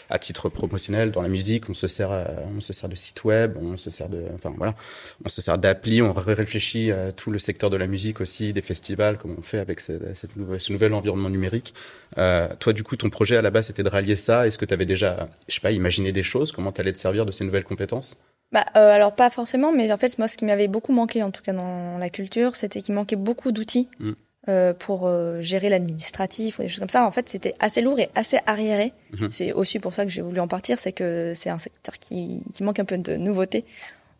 à 0.10 0.20
titre 0.20 0.50
promotionnel, 0.50 1.12
dans 1.12 1.22
la 1.22 1.30
musique, 1.30 1.70
on 1.70 1.74
se 1.74 1.88
sert, 1.88 2.12
euh, 2.12 2.26
on 2.58 2.60
se 2.60 2.74
sert 2.74 2.90
de 2.90 2.96
sites 2.96 3.24
web, 3.24 3.58
on 3.62 3.78
se 3.78 3.90
sert 3.90 4.10
de, 4.10 4.24
enfin 4.36 4.54
voilà, 4.58 4.76
on 5.24 5.30
se 5.30 5.42
sert 5.42 5.58
d'appli, 5.58 6.02
on 6.02 6.12
réfléchit 6.12 6.92
à 6.92 7.14
tout 7.14 7.32
le 7.32 7.40
secteur 7.40 7.70
de 7.70 7.78
la 7.78 7.88
musique 7.88 8.20
aussi, 8.20 8.52
des 8.52 8.62
festivals, 8.62 9.18
comme 9.18 9.36
on 9.38 9.42
fait 9.42 9.60
avec 9.60 9.80
ce 9.80 10.72
nouvel 10.72 10.94
environnement 10.94 11.30
numérique. 11.30 11.74
Euh, 12.18 12.50
toi, 12.60 12.74
du 12.74 12.84
coup, 12.84 12.98
ton 12.98 13.10
projet 13.10 13.38
à 13.38 13.42
la 13.42 13.52
base, 13.52 13.68
c'était 13.68 13.84
de 13.84 13.90
rallier 13.90 14.18
ça. 14.18 14.48
Est-ce 14.48 14.58
que 14.58 14.66
tu 14.66 14.74
avais 14.74 14.86
déjà, 14.86 15.30
je 15.48 15.56
sais 15.56 15.62
pas, 15.62 15.72
imaginé 15.72 16.12
des 16.12 16.24
choses? 16.24 16.52
Comment 16.52 16.74
tu 16.74 16.82
allais 16.82 16.94
te 16.94 17.00
servir 17.00 17.26
de 17.26 17.32
ces 17.32 17.46
nouvelles 17.46 17.64
compétences? 17.64 18.18
Bah, 18.52 18.66
euh, 18.76 18.92
alors 18.92 19.16
pas 19.16 19.30
forcément, 19.30 19.72
mais 19.72 19.92
en 19.92 19.98
fait 19.98 20.18
moi 20.18 20.28
ce 20.28 20.36
qui 20.36 20.46
m'avait 20.46 20.68
beaucoup 20.68 20.92
manqué 20.92 21.24
en 21.24 21.32
tout 21.32 21.42
cas 21.42 21.54
dans 21.54 21.98
la 21.98 22.10
culture, 22.10 22.56
c'était 22.56 22.82
qu'il 22.82 22.94
manquait 22.94 23.16
beaucoup 23.16 23.54
d'outils 23.54 23.88
mm. 24.00 24.12
euh, 24.50 24.74
pour 24.74 25.08
euh, 25.08 25.42
gérer 25.42 25.70
l'administratif 25.70 26.60
ou 26.60 26.64
des 26.64 26.70
choses 26.70 26.80
comme 26.80 26.90
ça. 26.90 27.06
En 27.06 27.12
fait 27.12 27.30
c'était 27.30 27.56
assez 27.60 27.82
lourd 27.82 28.00
et 28.00 28.10
assez 28.14 28.40
arriéré. 28.46 28.92
Mm-hmm. 29.14 29.30
C'est 29.30 29.54
aussi 29.54 29.80
pour 29.80 29.94
ça 29.94 30.04
que 30.04 30.12
j'ai 30.12 30.22
voulu 30.22 30.42
en 30.42 30.50
partir, 30.50 30.80
c'est 30.80 30.92
que 30.92 31.32
c'est 31.34 31.50
un 31.50 31.60
secteur 31.60 31.98
qui, 31.98 32.44
qui 32.54 32.64
manque 32.64 32.80
un 32.80 32.86
peu 32.86 32.98
de 32.98 33.16
nouveauté. 33.16 33.64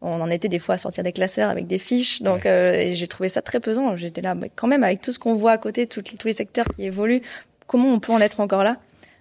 On 0.04 0.20
en 0.20 0.32
était 0.32 0.50
des 0.50 0.60
fois 0.60 0.76
à 0.76 0.78
sortir 0.80 1.04
des 1.04 1.12
classeurs 1.12 1.50
avec 1.50 1.68
des 1.68 1.78
fiches, 1.78 2.24
donc 2.24 2.48
euh, 2.48 2.92
j'ai 2.94 3.08
trouvé 3.08 3.30
ça 3.30 3.44
très 3.44 3.60
pesant. 3.60 3.96
J'étais 3.98 4.22
là, 4.22 4.34
mais 4.34 4.50
quand 4.56 4.68
même 4.68 4.84
avec 4.84 5.02
tout 5.02 5.12
ce 5.12 5.20
qu'on 5.20 5.36
voit 5.36 5.52
à 5.52 5.58
côté, 5.60 5.86
tous 5.86 6.04
les 6.26 6.34
secteurs 6.34 6.66
qui 6.74 6.86
évoluent, 6.86 7.22
comment 7.68 7.90
on 7.90 8.00
peut 8.00 8.12
en 8.12 8.20
être 8.20 8.40
encore 8.40 8.64
là? 8.64 8.78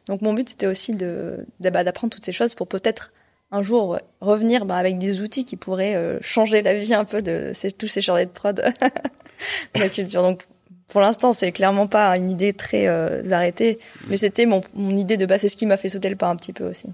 Donc 0.06 0.22
mon 0.22 0.32
but 0.32 0.48
c'était 0.48 0.66
aussi 0.66 0.94
de 0.94 1.44
bah, 1.60 1.84
d'apprendre 1.84 2.12
toutes 2.12 2.24
ces 2.24 2.32
choses 2.32 2.54
pour 2.54 2.66
peut-être 2.66 3.12
un 3.52 3.62
jour 3.62 3.98
revenir 4.20 4.64
bah, 4.64 4.76
avec 4.76 4.98
des 4.98 5.20
outils 5.20 5.44
qui 5.44 5.56
pourraient 5.56 5.96
euh, 5.96 6.18
changer 6.20 6.62
la 6.62 6.74
vie 6.74 6.94
un 6.94 7.04
peu 7.04 7.22
de 7.22 7.50
ces, 7.52 7.72
tous 7.72 7.88
ces 7.88 8.00
chargés 8.00 8.26
de 8.26 8.30
prod 8.30 8.56
de 9.74 9.80
la 9.80 9.88
culture. 9.88 10.22
Donc 10.22 10.42
pour 10.88 11.00
l'instant, 11.00 11.32
c'est 11.32 11.52
clairement 11.52 11.86
pas 11.86 12.16
une 12.16 12.30
idée 12.30 12.52
très 12.52 12.86
euh, 12.88 13.22
arrêtée, 13.30 13.78
mais 14.08 14.16
c'était 14.16 14.46
mon, 14.46 14.60
mon, 14.74 14.96
idée 14.96 15.16
de 15.16 15.26
base. 15.26 15.42
C'est 15.42 15.48
ce 15.48 15.56
qui 15.56 15.66
m'a 15.66 15.76
fait 15.76 15.88
sauter 15.88 16.08
le 16.08 16.16
pas 16.16 16.28
un 16.28 16.36
petit 16.36 16.52
peu 16.52 16.64
aussi. 16.64 16.88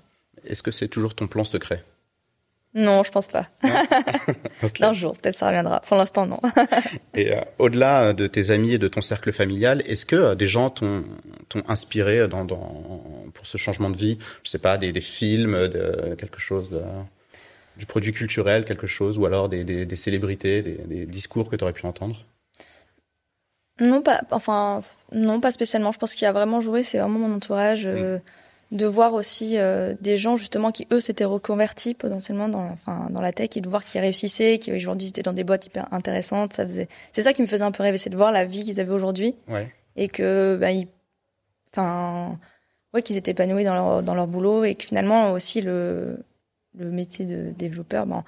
Est-ce 0.47 0.63
que 0.63 0.71
c'est 0.71 0.89
toujours 0.89 1.15
ton 1.15 1.27
plan 1.27 1.45
secret? 1.45 1.83
Non, 2.77 3.03
je 3.03 3.11
pense 3.11 3.27
pas. 3.27 3.49
Un 4.83 4.93
jour, 4.93 5.17
peut-être 5.17 5.35
ça 5.35 5.47
reviendra. 5.47 5.81
Pour 5.81 5.97
l'instant, 5.97 6.27
non. 6.27 6.39
et 7.15 7.35
euh, 7.35 7.41
au-delà 7.59 8.13
de 8.13 8.27
tes 8.27 8.51
amis 8.51 8.75
et 8.75 8.79
de 8.79 8.87
ton 8.87 9.01
cercle 9.01 9.33
familial, 9.33 9.83
est-ce 9.87 10.05
que 10.05 10.15
euh, 10.15 10.35
des 10.35 10.47
gens 10.47 10.69
t'ont 10.69 11.03
inspiré 11.69 12.29
dans, 12.29 12.45
dans, 12.45 12.85
pour 13.33 13.47
ce 13.47 13.57
changement 13.57 13.89
de 13.89 13.97
vie? 13.97 14.19
Je 14.45 14.51
sais 14.51 14.59
pas, 14.59 14.77
des, 14.77 14.93
des 14.93 15.01
films, 15.01 15.69
de, 15.69 16.15
quelque 16.19 16.39
chose, 16.39 16.69
de, 16.71 16.83
du 17.79 17.87
produit 17.87 18.13
culturel, 18.13 18.67
quelque 18.67 18.87
chose, 18.87 19.17
ou 19.17 19.25
alors 19.25 19.49
des, 19.49 19.65
des, 19.65 19.87
des 19.87 19.97
célébrités, 19.97 20.61
des, 20.61 21.07
discours 21.07 21.49
que 21.49 21.57
tu 21.57 21.65
aurais 21.65 21.73
pu 21.73 21.87
entendre? 21.87 22.27
Non, 23.81 24.03
pas. 24.03 24.21
Enfin, 24.33 24.83
non, 25.13 25.41
pas 25.41 25.51
spécialement. 25.51 25.93
Je 25.93 25.99
pense 25.99 26.15
qu'il 26.15 26.27
a 26.27 26.33
vraiment 26.33 26.61
joué. 26.61 26.83
C'est 26.83 26.99
vraiment 26.99 27.21
mon 27.21 27.35
entourage. 27.35 27.87
Euh, 27.87 28.19
mm 28.19 28.23
de 28.73 28.87
voir 28.87 29.15
aussi 29.15 29.59
euh, 29.59 29.95
des 30.01 30.17
gens 30.17 30.37
justement 30.37 30.73
qui 30.73 30.89
eux 30.93 31.01
s'étaient 31.01 31.25
reconvertis 31.25 31.95
potentiellement 31.95 32.49
dans 32.49 32.65
enfin 32.65 33.09
dans 33.11 33.21
la 33.21 33.33
tech 33.33 33.51
et 33.57 33.61
de 33.61 33.69
voir 33.69 33.85
qu'ils 33.85 34.01
réussissaient 34.01 34.59
qui 34.59 34.73
aujourd'hui 34.73 35.09
étaient 35.09 35.23
dans 35.23 35.33
des 35.33 35.45
boîtes 35.45 35.67
hyper 35.67 35.93
intéressantes 35.93 36.53
ça 36.53 36.65
faisait 36.65 36.89
c'est 37.13 37.23
ça 37.23 37.33
qui 37.33 37.43
me 37.43 37.47
faisait 37.47 37.63
un 37.63 37.71
peu 37.71 37.85
rêver 37.85 37.99
c'est 37.99 38.11
de 38.11 38.17
voir 38.17 38.33
la 38.33 38.45
vie 38.45 38.65
qu'ils 38.65 38.81
avaient 38.81 38.93
aujourd'hui 38.93 39.37
ouais. 39.49 39.73
et 39.95 40.09
que 40.09 40.57
bah, 40.61 40.73
ils 40.73 40.89
enfin 41.71 42.41
ouais 42.93 43.03
qu'ils 43.03 43.17
étaient 43.17 43.31
épanouis 43.31 43.63
dans 43.63 43.75
leur 43.75 44.03
dans 44.03 44.15
leur 44.15 44.27
boulot 44.27 44.65
et 44.65 44.75
que 44.75 44.85
finalement 44.85 45.31
aussi 45.31 45.61
le 45.61 46.19
le 46.77 46.91
métier 46.91 47.25
de 47.25 47.53
développeur 47.57 48.05
ben 48.07 48.25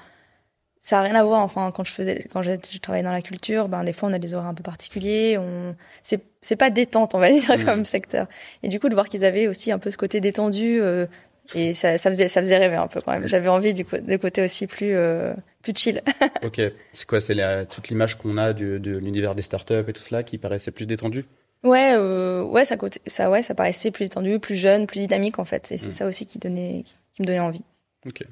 ça 0.80 1.00
a 1.00 1.02
rien 1.02 1.14
à 1.14 1.24
voir. 1.24 1.40
Enfin, 1.42 1.70
quand 1.74 1.84
je 1.84 1.92
faisais, 1.92 2.26
quand 2.32 2.42
je, 2.42 2.78
travaillais 2.78 3.04
dans 3.04 3.12
la 3.12 3.22
culture, 3.22 3.68
ben 3.68 3.84
des 3.84 3.92
fois 3.92 4.08
on 4.08 4.12
a 4.12 4.18
des 4.18 4.34
horaires 4.34 4.48
un 4.48 4.54
peu 4.54 4.62
particuliers. 4.62 5.38
On, 5.38 5.74
c'est, 6.02 6.20
c'est 6.40 6.56
pas 6.56 6.70
détente, 6.70 7.14
on 7.14 7.18
va 7.18 7.30
dire, 7.32 7.58
mmh. 7.58 7.64
comme 7.64 7.84
secteur. 7.84 8.26
Et 8.62 8.68
du 8.68 8.80
coup, 8.80 8.88
de 8.88 8.94
voir 8.94 9.08
qu'ils 9.08 9.24
avaient 9.24 9.48
aussi 9.48 9.72
un 9.72 9.78
peu 9.78 9.90
ce 9.90 9.96
côté 9.96 10.20
détendu, 10.20 10.80
euh, 10.80 11.06
et 11.54 11.72
ça, 11.72 11.96
ça 11.96 12.10
faisait, 12.10 12.28
ça 12.28 12.40
faisait 12.40 12.58
rêver 12.58 12.76
un 12.76 12.86
peu 12.86 13.00
quand 13.00 13.12
même. 13.12 13.26
J'avais 13.26 13.48
envie 13.48 13.72
du 13.72 13.84
côté 13.84 14.42
aussi 14.42 14.66
plus, 14.66 14.94
euh, 14.94 15.32
plus 15.62 15.72
chill. 15.74 16.02
ok. 16.42 16.60
C'est 16.92 17.06
quoi 17.06 17.20
C'est 17.20 17.66
toute 17.68 17.88
l'image 17.88 18.16
qu'on 18.16 18.36
a 18.36 18.52
du, 18.52 18.78
de 18.78 18.98
l'univers 18.98 19.34
des 19.34 19.42
startups 19.42 19.84
et 19.88 19.92
tout 19.92 20.02
cela 20.02 20.22
qui 20.22 20.36
paraissait 20.38 20.70
plus 20.70 20.86
détendu? 20.86 21.24
Ouais, 21.64 21.92
euh, 21.94 22.42
ouais, 22.44 22.64
ça, 22.64 22.76
ça, 23.06 23.30
ouais, 23.30 23.42
ça 23.42 23.54
paraissait 23.54 23.90
plus 23.90 24.04
détendu, 24.04 24.38
plus 24.38 24.54
jeune, 24.56 24.86
plus 24.86 25.00
dynamique 25.00 25.38
en 25.38 25.44
fait. 25.44 25.72
Et 25.72 25.78
c'est 25.78 25.88
mm. 25.88 25.92
ça 25.92 26.06
aussi 26.06 26.26
qui 26.26 26.38
donnait, 26.38 26.84
qui 27.14 27.22
me 27.22 27.26
donnait 27.26 27.40
envie. 27.40 27.64
Ok. 28.06 28.22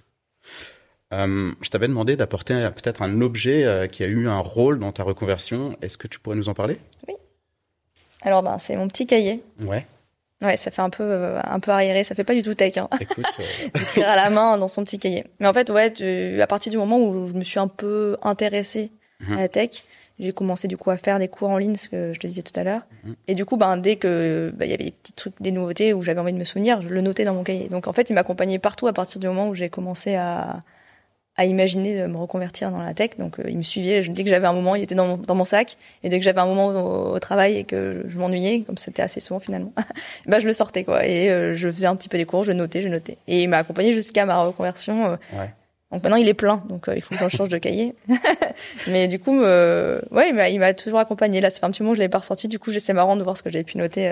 Euh, 1.12 1.52
je 1.60 1.70
t'avais 1.70 1.88
demandé 1.88 2.16
d'apporter 2.16 2.60
peut-être 2.74 3.02
un 3.02 3.20
objet 3.20 3.64
euh, 3.64 3.86
qui 3.86 4.02
a 4.02 4.06
eu 4.06 4.28
un 4.28 4.40
rôle 4.40 4.78
dans 4.80 4.92
ta 4.92 5.02
reconversion. 5.02 5.76
Est-ce 5.82 5.98
que 5.98 6.08
tu 6.08 6.18
pourrais 6.18 6.36
nous 6.36 6.48
en 6.48 6.54
parler? 6.54 6.78
Oui. 7.06 7.14
Alors, 8.22 8.42
ben, 8.42 8.58
c'est 8.58 8.76
mon 8.76 8.88
petit 8.88 9.06
cahier. 9.06 9.42
Ouais. 9.60 9.86
Ouais, 10.42 10.56
ça 10.56 10.70
fait 10.70 10.82
un 10.82 10.90
peu, 10.90 11.04
euh, 11.04 11.40
un 11.44 11.60
peu 11.60 11.70
arriéré. 11.70 12.02
Ça 12.02 12.14
fait 12.14 12.24
pas 12.24 12.34
du 12.34 12.42
tout 12.42 12.54
tech. 12.54 12.76
Hein. 12.76 12.88
Écoute, 13.00 13.24
écrire 13.74 14.08
à 14.08 14.16
la 14.16 14.30
main 14.30 14.58
dans 14.58 14.68
son 14.68 14.84
petit 14.84 14.98
cahier. 14.98 15.24
Mais 15.38 15.46
en 15.46 15.52
fait, 15.52 15.70
ouais, 15.70 16.40
à 16.40 16.46
partir 16.46 16.72
du 16.72 16.78
moment 16.78 16.98
où 16.98 17.28
je 17.28 17.34
me 17.34 17.44
suis 17.44 17.60
un 17.60 17.68
peu 17.68 18.16
intéressée 18.22 18.90
à 19.28 19.34
la 19.34 19.42
mhm. 19.42 19.48
tech, 19.48 19.84
j'ai 20.18 20.32
commencé 20.32 20.66
du 20.66 20.76
coup 20.76 20.90
à 20.90 20.96
faire 20.96 21.18
des 21.18 21.28
cours 21.28 21.50
en 21.50 21.58
ligne, 21.58 21.76
ce 21.76 21.88
que 21.88 22.12
je 22.12 22.18
te 22.18 22.26
disais 22.26 22.42
tout 22.42 22.58
à 22.58 22.64
l'heure. 22.64 22.82
Mhm. 23.04 23.14
Et 23.28 23.34
du 23.34 23.44
coup, 23.46 23.56
ben, 23.56 23.76
dès 23.76 23.96
que 23.96 24.52
ben, 24.54 24.66
il 24.66 24.70
y 24.72 24.74
avait 24.74 24.84
des 24.84 24.90
petits 24.90 25.12
trucs, 25.12 25.40
des 25.40 25.52
nouveautés 25.52 25.94
où 25.94 26.02
j'avais 26.02 26.20
envie 26.20 26.32
de 26.32 26.38
me 26.38 26.44
souvenir, 26.44 26.82
je 26.82 26.88
le 26.88 27.00
notais 27.00 27.24
dans 27.24 27.34
mon 27.34 27.44
cahier. 27.44 27.68
Donc 27.68 27.86
en 27.86 27.92
fait, 27.92 28.10
il 28.10 28.14
m'accompagnait 28.14 28.58
partout 28.58 28.88
à 28.88 28.92
partir 28.92 29.20
du 29.20 29.28
moment 29.28 29.48
où 29.48 29.54
j'ai 29.54 29.70
commencé 29.70 30.16
à, 30.16 30.62
à 31.36 31.44
imaginer 31.44 32.00
de 32.00 32.06
me 32.06 32.16
reconvertir 32.16 32.70
dans 32.70 32.80
la 32.80 32.94
tech. 32.94 33.10
Donc, 33.18 33.38
euh, 33.38 33.44
il 33.48 33.58
me 33.58 33.62
suivait. 33.62 34.00
dès 34.08 34.24
que 34.24 34.30
j'avais 34.30 34.46
un 34.46 34.52
moment, 34.52 34.74
il 34.74 34.82
était 34.82 34.94
dans 34.94 35.06
mon, 35.06 35.16
dans 35.16 35.34
mon 35.34 35.44
sac. 35.44 35.76
Et 36.02 36.08
dès 36.08 36.18
que 36.18 36.24
j'avais 36.24 36.40
un 36.40 36.46
moment 36.46 36.68
au, 36.68 37.18
travail 37.18 37.58
et 37.58 37.64
que 37.64 38.04
je 38.08 38.18
m'ennuyais, 38.18 38.60
comme 38.60 38.78
c'était 38.78 39.02
assez 39.02 39.20
souvent 39.20 39.40
finalement, 39.40 39.72
bah, 40.26 40.38
je 40.38 40.46
le 40.46 40.52
sortais, 40.52 40.84
quoi. 40.84 41.06
Et 41.06 41.30
euh, 41.30 41.54
je 41.54 41.70
faisais 41.70 41.86
un 41.86 41.96
petit 41.96 42.08
peu 42.08 42.16
des 42.16 42.24
cours, 42.24 42.44
je 42.44 42.52
notais, 42.52 42.80
je 42.80 42.88
notais. 42.88 43.18
Et 43.28 43.42
il 43.42 43.48
m'a 43.48 43.58
accompagné 43.58 43.92
jusqu'à 43.92 44.24
ma 44.24 44.42
reconversion. 44.42 45.10
Euh. 45.10 45.16
ouais. 45.38 45.50
Donc 45.92 46.02
maintenant, 46.02 46.16
il 46.16 46.28
est 46.28 46.34
plein. 46.34 46.64
Donc, 46.68 46.88
il 46.94 47.00
faut 47.00 47.14
que 47.14 47.20
j'en 47.20 47.28
change 47.28 47.48
de 47.48 47.58
cahier. 47.58 47.94
Mais 48.88 49.06
du 49.06 49.20
coup, 49.20 49.40
ouais, 49.40 50.50
il 50.50 50.58
m'a 50.58 50.74
toujours 50.74 50.98
accompagné. 50.98 51.40
Là, 51.40 51.48
ça 51.48 51.60
fait 51.60 51.66
un 51.66 51.70
petit 51.70 51.82
moment 51.82 51.92
que 51.92 51.98
je 51.98 52.02
l'avais 52.02 52.10
pas 52.10 52.18
ressorti. 52.18 52.48
Du 52.48 52.58
coup, 52.58 52.72
c'est 52.72 52.92
marrant 52.92 53.14
de 53.14 53.22
voir 53.22 53.36
ce 53.36 53.44
que 53.44 53.50
j'avais 53.50 53.62
pu 53.64 53.78
noter 53.78 54.10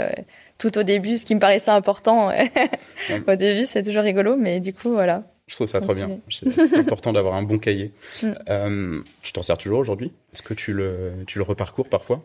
tout 0.56 0.78
au 0.78 0.84
début, 0.84 1.18
ce 1.18 1.24
qui 1.24 1.34
me 1.34 1.40
paraissait 1.40 1.72
important. 1.72 2.30
au 3.26 3.34
début, 3.34 3.66
c'est 3.66 3.82
toujours 3.82 4.04
rigolo. 4.04 4.36
Mais 4.36 4.60
du 4.60 4.72
coup, 4.72 4.92
voilà. 4.92 5.24
Je 5.46 5.54
trouve 5.54 5.66
ça 5.66 5.80
trop 5.80 5.92
bien. 5.92 6.08
C'est 6.30 6.74
important 6.78 7.12
d'avoir 7.12 7.34
un 7.34 7.42
bon 7.42 7.58
cahier. 7.58 7.90
Mm. 8.22 8.32
Euh, 8.48 9.02
tu 9.22 9.32
t'en 9.32 9.42
sers 9.42 9.58
toujours 9.58 9.80
aujourd'hui? 9.80 10.12
Est-ce 10.32 10.42
que 10.42 10.54
tu 10.54 10.72
le, 10.72 11.12
tu 11.26 11.38
le 11.38 11.44
reparcours 11.44 11.88
parfois? 11.88 12.22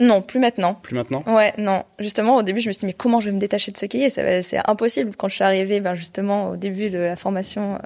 Non, 0.00 0.20
plus 0.20 0.38
maintenant. 0.38 0.74
Plus 0.74 0.94
maintenant? 0.94 1.24
Ouais, 1.26 1.54
non. 1.58 1.84
Justement, 1.98 2.36
au 2.36 2.42
début, 2.42 2.60
je 2.60 2.68
me 2.68 2.72
suis 2.72 2.80
dit, 2.80 2.86
mais 2.86 2.92
comment 2.92 3.20
je 3.20 3.26
vais 3.26 3.32
me 3.32 3.40
détacher 3.40 3.72
de 3.72 3.76
ce 3.76 3.86
cahier? 3.86 4.10
C'est 4.10 4.68
impossible. 4.68 5.16
Quand 5.16 5.28
je 5.28 5.36
suis 5.36 5.44
arrivée, 5.44 5.80
ben, 5.80 5.94
justement, 5.94 6.50
au 6.50 6.56
début 6.56 6.90
de 6.90 6.98
la 6.98 7.16
formation, 7.16 7.78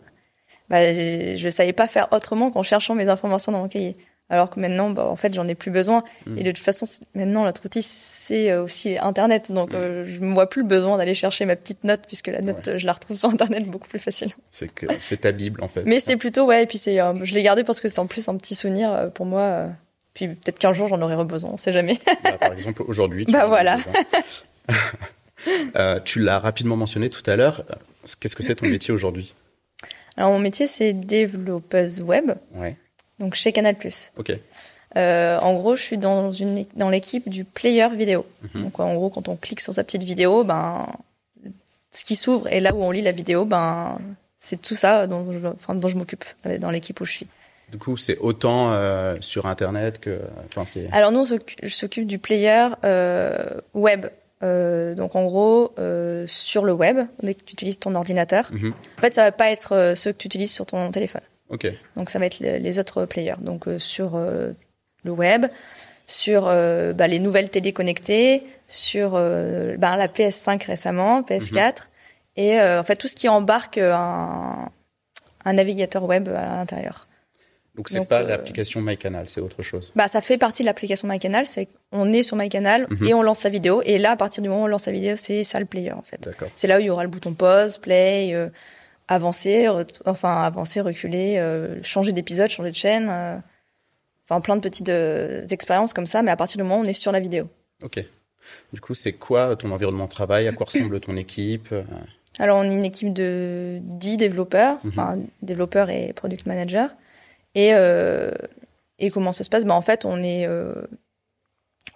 ben, 0.69 1.37
je 1.37 1.47
ne 1.47 1.51
savais 1.51 1.73
pas 1.73 1.87
faire 1.87 2.09
autrement 2.11 2.51
qu'en 2.51 2.63
cherchant 2.63 2.95
mes 2.95 3.09
informations 3.09 3.53
dans 3.53 3.61
mon 3.61 3.69
cahier. 3.69 3.97
Alors 4.29 4.51
que 4.51 4.59
maintenant, 4.59 4.91
bah, 4.91 5.07
en 5.07 5.15
fait, 5.15 5.33
j'en 5.35 5.47
ai 5.47 5.55
plus 5.55 5.71
besoin. 5.71 6.03
Mm. 6.27 6.39
Et 6.39 6.43
de 6.43 6.51
toute 6.51 6.65
façon, 6.65 6.85
maintenant, 7.15 7.45
notre 7.45 7.65
outil, 7.65 7.83
c'est 7.83 8.51
euh, 8.51 8.65
aussi 8.65 8.99
Internet. 8.99 9.53
Donc, 9.53 9.73
mm. 9.73 9.77
euh, 9.77 10.05
je 10.05 10.21
ne 10.21 10.35
vois 10.35 10.49
plus 10.49 10.63
le 10.63 10.69
besoin 10.69 10.99
d'aller 10.99 11.15
chercher 11.15 11.45
ma 11.45 11.55
petite 11.55 11.85
note, 11.85 12.01
puisque 12.07 12.27
la 12.27 12.41
note, 12.41 12.77
je 12.77 12.87
la 12.87 12.93
retrouve 12.93 13.17
sur 13.17 13.29
Internet 13.29 13.69
beaucoup 13.69 13.89
plus 13.89 14.01
facilement. 14.01 14.35
C'est 14.51 14.73
que 14.73 14.87
c'est 14.99 15.19
ta 15.19 15.33
Bible, 15.33 15.63
en 15.63 15.69
fait. 15.69 15.85
Mais 15.85 16.01
c'est 16.01 16.17
plutôt, 16.17 16.45
ouais, 16.47 16.65
et 16.65 16.67
puis 16.67 16.79
c'est, 16.79 17.01
euh, 17.01 17.15
je 17.23 17.35
l'ai 17.35 17.43
gardé 17.45 17.63
parce 17.63 17.81
que 17.81 17.89
c'est 17.89 18.01
en 18.01 18.07
plus 18.07 18.29
un 18.29 18.37
petit 18.37 18.57
souvenir 18.57 19.11
pour 19.15 19.27
moi. 19.27 19.69
puis 20.13 20.29
peut-être 20.29 20.59
qu'un 20.59 20.73
jour, 20.73 20.89
j'en 20.89 21.01
aurai 21.01 21.25
besoin, 21.25 21.51
on 21.53 21.57
sait 21.57 21.73
jamais. 21.73 21.99
Bah, 22.25 22.33
par 22.33 22.53
exemple, 22.59 22.83
aujourd'hui. 22.89 23.27
Bah 23.29 23.47
voilà. 23.47 23.79
tu 26.05 26.19
l'as 26.19 26.41
rapidement 26.41 26.77
mentionné 26.77 27.11
tout 27.11 27.23
à 27.31 27.37
l'heure. 27.37 27.65
Qu'est-ce 28.19 28.35
que 28.35 28.43
c'est 28.43 28.57
ton 28.57 28.67
métier 28.67 28.93
aujourd'hui? 28.93 29.35
Alors, 30.17 30.33
mon 30.33 30.39
métier, 30.41 30.67
c'est 30.67 30.95
développeuse 30.95 32.01
web. 32.01 32.33
Ouais 32.55 32.77
donc 33.19 33.35
chez 33.35 33.53
Canal+. 33.53 33.77
Ok. 34.17 34.33
Euh, 34.97 35.39
en 35.39 35.55
gros, 35.55 35.77
je 35.77 35.83
suis 35.83 35.99
dans 35.99 36.33
une 36.33 36.65
dans 36.75 36.89
l'équipe 36.89 37.29
du 37.29 37.45
player 37.45 37.89
vidéo. 37.91 38.25
Mhm. 38.55 38.63
Donc 38.63 38.81
en 38.81 38.95
gros, 38.95 39.11
quand 39.11 39.29
on 39.29 39.37
clique 39.37 39.61
sur 39.61 39.75
sa 39.75 39.85
petite 39.85 40.03
vidéo, 40.03 40.45
ben 40.45 40.87
ce 41.91 42.05
qui 42.05 42.17
s'ouvre 42.17 42.49
et 42.53 42.61
là 42.61 42.75
où 42.75 42.83
on 42.83 42.91
lit 42.91 43.03
la 43.03 43.13
vidéo, 43.13 43.45
ben 43.45 43.99
c'est 44.37 44.61
tout 44.61 44.77
ça 44.77 45.07
dont 45.07 45.33
je, 45.33 45.47
enfin, 45.47 45.75
dont 45.75 45.89
je 45.89 45.97
m'occupe 45.97 46.25
euh, 46.47 46.59
dans 46.59 46.71
l'équipe 46.71 47.01
où 47.01 47.05
je 47.05 47.13
suis. 47.13 47.27
Du 47.71 47.79
coup, 47.79 47.97
c'est 47.97 48.19
autant 48.19 48.71
euh, 48.71 49.17
sur 49.21 49.47
Internet 49.47 49.99
que. 49.99 50.21
Enfin, 50.47 50.65
c'est. 50.65 50.89
Alors 50.93 51.11
nous, 51.11 51.27
on 51.33 51.69
s'occupe 51.69 52.07
du 52.07 52.19
player 52.19 52.69
euh, 52.85 53.37
web. 53.75 54.07
Euh, 54.43 54.95
donc 54.95 55.17
en 55.17 55.25
gros, 55.25 55.73
euh, 55.79 56.27
sur 56.29 56.65
le 56.65 56.73
web, 56.73 56.99
dès 57.23 57.35
que 57.35 57.43
tu 57.43 57.55
utilises 57.55 57.79
ton 57.79 57.95
ordinateur, 57.95 58.51
mhm. 58.53 58.73
en 58.99 59.01
fait, 59.01 59.15
ça 59.15 59.25
va 59.25 59.33
pas 59.33 59.51
être 59.51 59.95
ce 59.97 60.11
que 60.11 60.17
tu 60.17 60.27
utilises 60.27 60.53
sur 60.53 60.67
ton 60.67 60.91
téléphone. 60.91 61.23
Donc 61.97 62.11
ça 62.11 62.19
va 62.19 62.27
être 62.27 62.41
les, 62.41 62.79
autres 62.79 63.05
players. 63.07 63.37
Donc 63.41 63.69
euh, 63.69 63.79
sur 63.79 64.17
euh, 64.17 64.53
le 65.05 65.11
web, 65.11 65.47
sur 66.07 66.47
euh, 66.47 66.93
bah, 66.93 67.07
les 67.07 67.19
nouvelles 67.19 67.51
télé 67.51 67.73
connectées, 67.73 68.43
sur 68.69 69.13
bah, 69.13 69.97
la 69.97 70.09
PS5 70.09 70.65
récemment, 70.67 71.23
PS4, 71.23 71.55
mhm. 71.57 71.73
et 72.37 72.61
en 72.61 72.83
fait 72.83 72.97
tout 72.97 73.09
ce 73.09 73.15
qui 73.15 73.29
embarque 73.29 73.79
un, 73.79 74.71
un 75.45 75.53
navigateur 75.53 76.05
web 76.05 76.29
à 76.29 76.57
l'intérieur. 76.57 77.07
Donc 77.77 77.91
c'est 77.91 78.05
pas 78.07 78.23
l'application 78.23 78.81
MyCanal, 78.81 79.29
c'est 79.29 79.43
autre 79.43 79.63
chose. 79.63 79.93
Bah 79.95 80.09
ça 80.09 80.23
fait 80.23 80.39
partie 80.39 80.63
de 80.63 80.67
l'application 80.67 81.07
MyCanal, 81.07 81.45
c'est 81.45 81.69
on 81.93 82.11
est 82.11 82.23
sur 82.23 82.35
MyCanal 82.35 82.87
mhm. 82.89 83.07
et 83.07 83.15
on 83.15 83.23
lance 83.23 83.41
sa 83.41 83.51
vidéo 83.51 83.83
et 83.85 83.99
là 83.99 84.13
à 84.13 84.17
partir 84.17 84.43
du 84.43 84.49
moment 84.49 84.63
où 84.63 84.65
on 84.65 84.69
lance 84.69 84.85
sa 84.85 84.93
vidéo, 84.93 85.15
c'est 85.17 85.45
ça 85.45 85.61
le 85.61 85.67
player 85.67 85.93
en 85.93 86.03
fait. 86.03 86.29
C'est 86.57 86.67
là 86.67 86.79
où 86.79 86.81
il 86.81 86.87
y 86.87 86.91
aura 86.91 87.05
le 87.05 87.11
bouton 87.11 87.35
pause, 87.35 87.77
play, 87.77 88.35
avancer, 89.09 89.69
enfin 90.05 90.43
avancer, 90.43 90.81
reculer, 90.81 91.37
euh, 91.39 91.83
changer 91.83 92.13
d'épisode, 92.13 92.51
changer 92.51 92.71
de 92.71 92.77
chaîne, 92.77 93.09
euh, 93.09 93.37
enfin 94.25 94.41
plein 94.41 94.57
de 94.57 94.61
petites 94.61 94.89
euh, 94.89 95.47
expériences 95.49 95.93
comme 95.93 96.07
ça, 96.07 96.23
mais 96.23 96.31
à 96.31 96.37
partir 96.37 96.57
du 96.57 96.65
moment 96.65 96.79
où 96.79 96.83
on 96.83 96.89
est 96.89 96.93
sur 96.93 97.13
la 97.13 97.21
vidéo. 97.21 97.49
Ok. 97.83 98.05
Du 98.73 98.81
coup, 98.81 98.95
c'est 98.95 99.13
quoi 99.13 99.57
ton 99.57 99.71
environnement 99.73 100.05
de 100.05 100.11
travail? 100.11 100.47
À 100.47 100.53
quoi 100.53 100.67
ressemble 100.67 101.01
ton 101.01 101.17
équipe? 101.17 101.75
Alors, 102.39 102.59
on 102.59 102.63
est 102.69 102.75
une 102.75 102.85
équipe 102.85 103.13
de 103.13 103.79
10 103.83 104.19
développeurs, 104.19 104.79
mhm. 104.85 104.91
enfin 104.91 105.19
développeurs 105.43 105.91
et 105.91 106.13
product 106.13 106.47
managers. 106.47 106.87
Et, 107.57 107.73
et 108.99 109.11
comment 109.11 109.33
ça 109.33 109.43
se 109.43 109.51
passe? 109.51 109.65
Bah, 109.65 109.75
En 109.75 109.81
fait, 109.81 110.05
on 110.05 110.23
est 110.23 110.47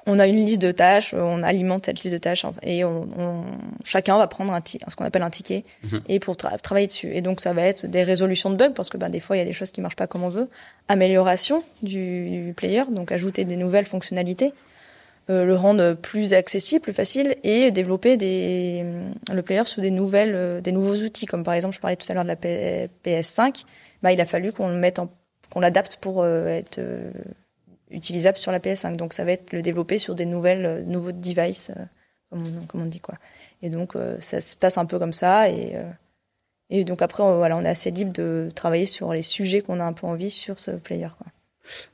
on 0.07 0.19
a 0.19 0.27
une 0.27 0.45
liste 0.45 0.61
de 0.61 0.73
tâches, 0.73 1.15
on 1.15 1.43
alimente 1.43 1.87
cette 1.87 2.01
liste 2.03 2.13
de 2.13 2.19
tâches 2.19 2.45
et 2.63 2.85
on, 2.85 3.45
chacun 3.85 4.19
va 4.19 4.27
prendre 4.27 4.53
un 4.53 4.61
ce 4.65 4.97
qu'on 4.97 5.05
appelle 5.05 5.23
un 5.23 5.31
ticket 5.31 5.65
mhm. 5.85 6.01
et 6.09 6.19
pour 6.19 6.37
travailler 6.37 6.87
dessus. 6.87 7.11
Et 7.15 7.21
donc 7.21 7.41
ça 7.41 7.53
va 7.53 7.63
être 7.63 7.87
des 7.87 8.03
résolutions 8.03 8.51
de 8.51 8.57
bugs 8.57 8.73
parce 8.75 8.89
que 8.89 8.97
ben, 8.97 9.09
des 9.09 9.21
fois 9.21 9.37
il 9.37 9.41
y 9.41 9.43
a 9.43 9.47
des 9.47 9.53
choses 9.53 9.71
qui 9.71 9.81
marchent 9.81 9.97
pas 9.97 10.07
comme 10.07 10.23
on 10.23 10.29
veut, 10.29 10.49
amélioration 10.89 11.63
du, 11.83 12.53
player, 12.57 12.85
donc 12.91 13.13
ajouter 13.13 13.45
des 13.45 13.57
nouvelles 13.57 13.85
fonctionnalités, 13.85 14.53
euh, 15.29 15.45
le 15.45 15.55
rendre 15.55 15.95
plus 15.95 16.35
accessible, 16.35 16.81
plus 16.81 16.93
facile 16.93 17.37
et 17.45 17.71
développer 17.71 18.17
des, 18.17 18.85
le 19.33 19.43
player 19.43 19.65
sous 19.65 19.81
des 19.81 19.91
nouvelles, 19.91 20.35
euh, 20.35 20.61
des 20.61 20.73
nouveaux 20.73 20.97
outils 20.97 21.27
comme 21.27 21.45
par 21.45 21.55
exemple 21.55 21.75
je 21.75 21.81
parlais 21.81 21.97
tout 21.97 22.11
à 22.11 22.15
l'heure 22.15 22.25
de 22.25 22.29
la 22.29 22.37
PS5, 22.37 23.65
bah, 24.03 24.13
il 24.13 24.21
a 24.21 24.27
fallu 24.27 24.53
qu'on 24.53 24.69
le 24.69 24.77
mette 24.77 24.99
en, 24.99 25.11
qu'on 25.51 25.61
l'adapte 25.61 25.97
pour 25.97 26.23
euh, 26.23 26.47
être 26.47 26.81
utilisable 27.91 28.39
sur 28.39 28.53
la 28.53 28.59
PS5. 28.61 28.97
Donc 28.97 29.13
ça 29.13 29.25
va 29.25 29.33
être 29.33 29.53
le 29.53 29.63
développer 29.63 29.99
sur 29.99 30.15
des 30.15 30.27
nouvelles, 30.27 30.67
euh, 30.67 30.83
nouveaux 30.83 31.13
devices, 31.13 31.71
euh, 31.71 31.85
comme, 32.31 32.45
on, 32.63 32.67
comme, 32.67 32.83
on, 32.83 32.87
dit 32.87 33.01
quoi. 33.01 33.17
Et 33.63 33.71
donc 33.71 33.97
euh, 33.97 34.21
ça 34.21 34.41
se 34.41 34.57
passe 34.57 34.79
un 34.79 34.87
peu 34.87 34.99
comme 34.99 35.13
ça 35.13 35.51
et 35.51 35.77
et 36.73 36.85
donc 36.85 37.03
après 37.03 37.25
voilà, 37.25 37.57
on 37.57 37.65
est 37.65 37.69
assez 37.69 37.91
libre 37.91 38.13
de 38.13 38.49
travailler 38.55 38.87
sur 38.87 39.13
les 39.13 39.23
sujets 39.23 39.61
qu'on 39.61 39.81
a 39.81 39.85
un 39.85 39.93
peu 39.93 40.07
envie 40.07 40.31
sur 40.31 40.61
ce 40.61 40.71
player 40.71 41.09
quoi. 41.19 41.27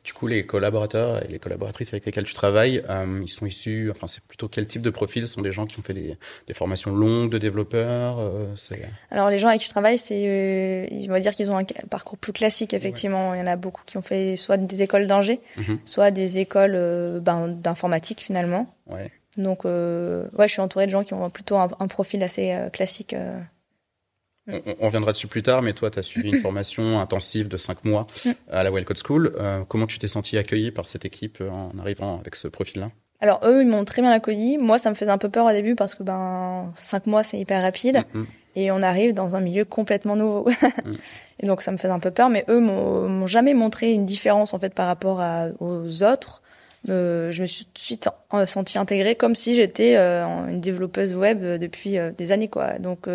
Du 0.05 0.13
coup, 0.13 0.27
les 0.27 0.47
collaborateurs 0.47 1.25
et 1.25 1.29
les 1.29 1.39
collaboratrices 1.39 1.93
avec 1.93 2.07
lesquels 2.07 2.25
tu 2.25 2.35
travailles, 2.35 2.83
euh, 2.89 3.21
ils 3.23 3.29
sont 3.29 3.47
issus, 3.47 3.91
enfin, 3.91 4.07
c'est 4.07 4.23
plutôt 4.23 4.49
quel 4.49 4.67
type 4.67 4.83
de 4.83 4.91
profil 4.91 5.27
Ce 5.27 5.35
sont 5.35 5.43
des 5.43 5.53
gens 5.53 5.67
qui 5.67 5.79
ont 5.79 5.83
fait 5.83 5.95
des, 5.95 6.17
des 6.47 6.55
formations 6.55 6.95
longues 6.95 7.31
de 7.31 7.39
développeurs 7.39 8.19
euh, 8.19 8.55
Alors, 9.11 9.31
les 9.31 9.39
gens 9.39 9.49
avec 9.49 9.61
qui 9.61 9.67
je 9.67 9.71
travaille, 9.71 9.99
c'est, 9.99 10.25
euh, 10.27 10.87
on 11.09 11.13
va 11.13 11.21
dire 11.21 11.33
qu'ils 11.33 11.51
ont 11.51 11.59
un 11.59 11.65
parcours 11.91 12.19
plus 12.19 12.33
classique, 12.33 12.75
effectivement. 12.75 13.35
Il 13.35 13.39
y 13.39 13.43
en 13.43 13.47
a 13.47 13.57
beaucoup 13.57 13.83
qui 13.87 13.97
ont 13.97 14.03
fait 14.03 14.37
soit 14.37 14.57
des 14.57 14.83
écoles 14.83 15.07
d'ingé, 15.07 15.41
mhm. 15.57 15.79
soit 15.85 16.11
des 16.11 16.39
écoles 16.39 16.75
euh, 16.75 17.21
ben, 17.21 17.49
d'informatique, 17.49 18.21
finalement. 18.21 18.73
Ouais. 18.87 19.11
Donc, 19.37 19.65
euh, 19.65 20.29
ouais, 20.39 20.49
je 20.49 20.53
suis 20.53 20.63
entourée 20.63 20.87
de 20.87 20.91
gens 20.91 21.05
qui 21.05 21.15
ont 21.15 21.29
plutôt 21.31 21.57
un, 21.57 21.69
un 21.79 21.89
profil 21.89 22.23
assez 22.23 22.57
classique. 22.73 23.15
On, 24.49 24.61
on, 24.81 24.87
reviendra 24.87 25.13
dessus 25.13 25.27
plus 25.27 25.43
tard, 25.43 25.63
mais 25.63 25.73
toi, 25.73 25.91
tu 25.91 25.99
as 25.99 26.03
suivi 26.03 26.29
une 26.29 26.37
formation 26.43 27.01
intensive 27.01 27.49
de 27.49 27.57
cinq 27.57 27.85
mois 27.85 28.07
mm. 28.25 28.31
à 28.51 28.63
la 28.63 28.71
Wildcode 28.71 28.99
School. 29.05 29.35
Euh, 29.39 29.65
comment 29.69 29.87
tu 29.87 29.99
t'es 29.99 30.09
senti 30.09 30.39
accueilli 30.39 30.71
par 30.71 30.89
cette 30.89 31.05
équipe 31.05 31.39
euh, 31.41 31.51
en 31.51 31.73
arrivant 31.79 32.19
avec 32.21 32.37
ce 32.37 32.49
profil-là? 32.49 32.91
Alors 33.21 33.41
eux, 33.45 33.63
ils 33.63 33.69
m'ont 33.69 33.85
très 33.85 34.03
bien 34.03 34.11
accueilli. 34.11 34.59
Moi, 34.59 34.79
ça 34.79 34.91
me 34.91 34.95
faisait 34.95 35.11
un 35.11 35.19
peu 35.19 35.31
peur 35.31 35.47
au 35.47 35.51
début 35.51 35.75
parce 35.75 35.95
que 35.95 36.03
ben 36.03 36.71
cinq 36.75 37.07
mois, 37.07 37.25
c'est 37.25 37.39
hyper 37.39 37.63
rapide. 37.63 38.05
Mm, 38.13 38.21
mm. 38.21 38.27
Et 38.57 38.71
on 38.71 38.83
arrive 38.83 39.13
dans 39.13 39.37
un 39.37 39.41
milieu 39.41 39.65
complètement 39.65 40.17
nouveau. 40.17 40.49
et 41.41 41.47
donc 41.47 41.63
ça 41.63 41.73
me 41.73 41.77
faisait 41.77 41.93
un 41.93 41.99
peu 41.99 42.11
peur, 42.11 42.31
mais 42.31 42.45
eux 42.49 42.61
m'ont 42.61 43.27
jamais 43.27 43.53
montré 43.53 43.93
une 43.93 44.07
différence 44.07 44.55
en 44.55 44.59
fait 44.59 44.73
par 44.73 44.87
rapport 44.87 45.21
à, 45.21 45.49
aux 45.61 46.03
autres. 46.03 46.43
Euh, 46.89 47.33
je 47.33 47.43
me 47.43 47.47
suis 47.47 47.65
tout 47.65 47.73
de 47.75 47.79
suite 47.79 48.09
sentie 48.47 48.79
intégrée 48.79 49.17
comme 49.17 49.35
si 49.35 49.57
j'étais 49.57 49.97
euh, 49.97 50.25
une 50.49 50.61
développeuse 50.61 51.15
web 51.15 51.45
depuis 51.45 51.97
des 52.17 52.33
années 52.33 52.49
quoi. 52.49 52.79
Donc 52.79 53.09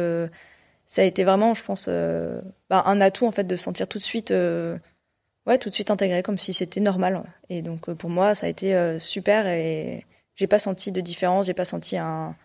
ça 0.91 1.03
a 1.03 1.05
été 1.05 1.23
vraiment, 1.23 1.53
je 1.53 1.63
pense, 1.63 1.85
euh, 1.87 2.41
bah, 2.69 2.83
un 2.85 2.99
atout 2.99 3.25
en 3.25 3.31
fait 3.31 3.45
de 3.45 3.55
sentir 3.55 3.87
tout 3.87 3.97
de 3.97 4.03
suite, 4.03 4.31
euh, 4.31 4.77
ouais, 5.47 5.57
tout 5.57 5.69
de 5.69 5.73
suite 5.73 5.89
intégré 5.89 6.21
comme 6.21 6.37
si 6.37 6.53
c'était 6.53 6.81
normal. 6.81 7.23
Et 7.47 7.61
donc 7.61 7.87
euh, 7.87 7.95
pour 7.95 8.09
moi, 8.09 8.35
ça 8.35 8.47
a 8.47 8.49
été 8.49 8.99
super 8.99 9.47
et 9.47 10.05
j'ai 10.35 10.47
pas 10.47 10.59
senti 10.59 10.91
de 10.91 10.99
différence, 10.99 11.45
j'ai 11.45 11.53
pas 11.53 11.63
senti 11.63 11.95
un, 11.95 12.35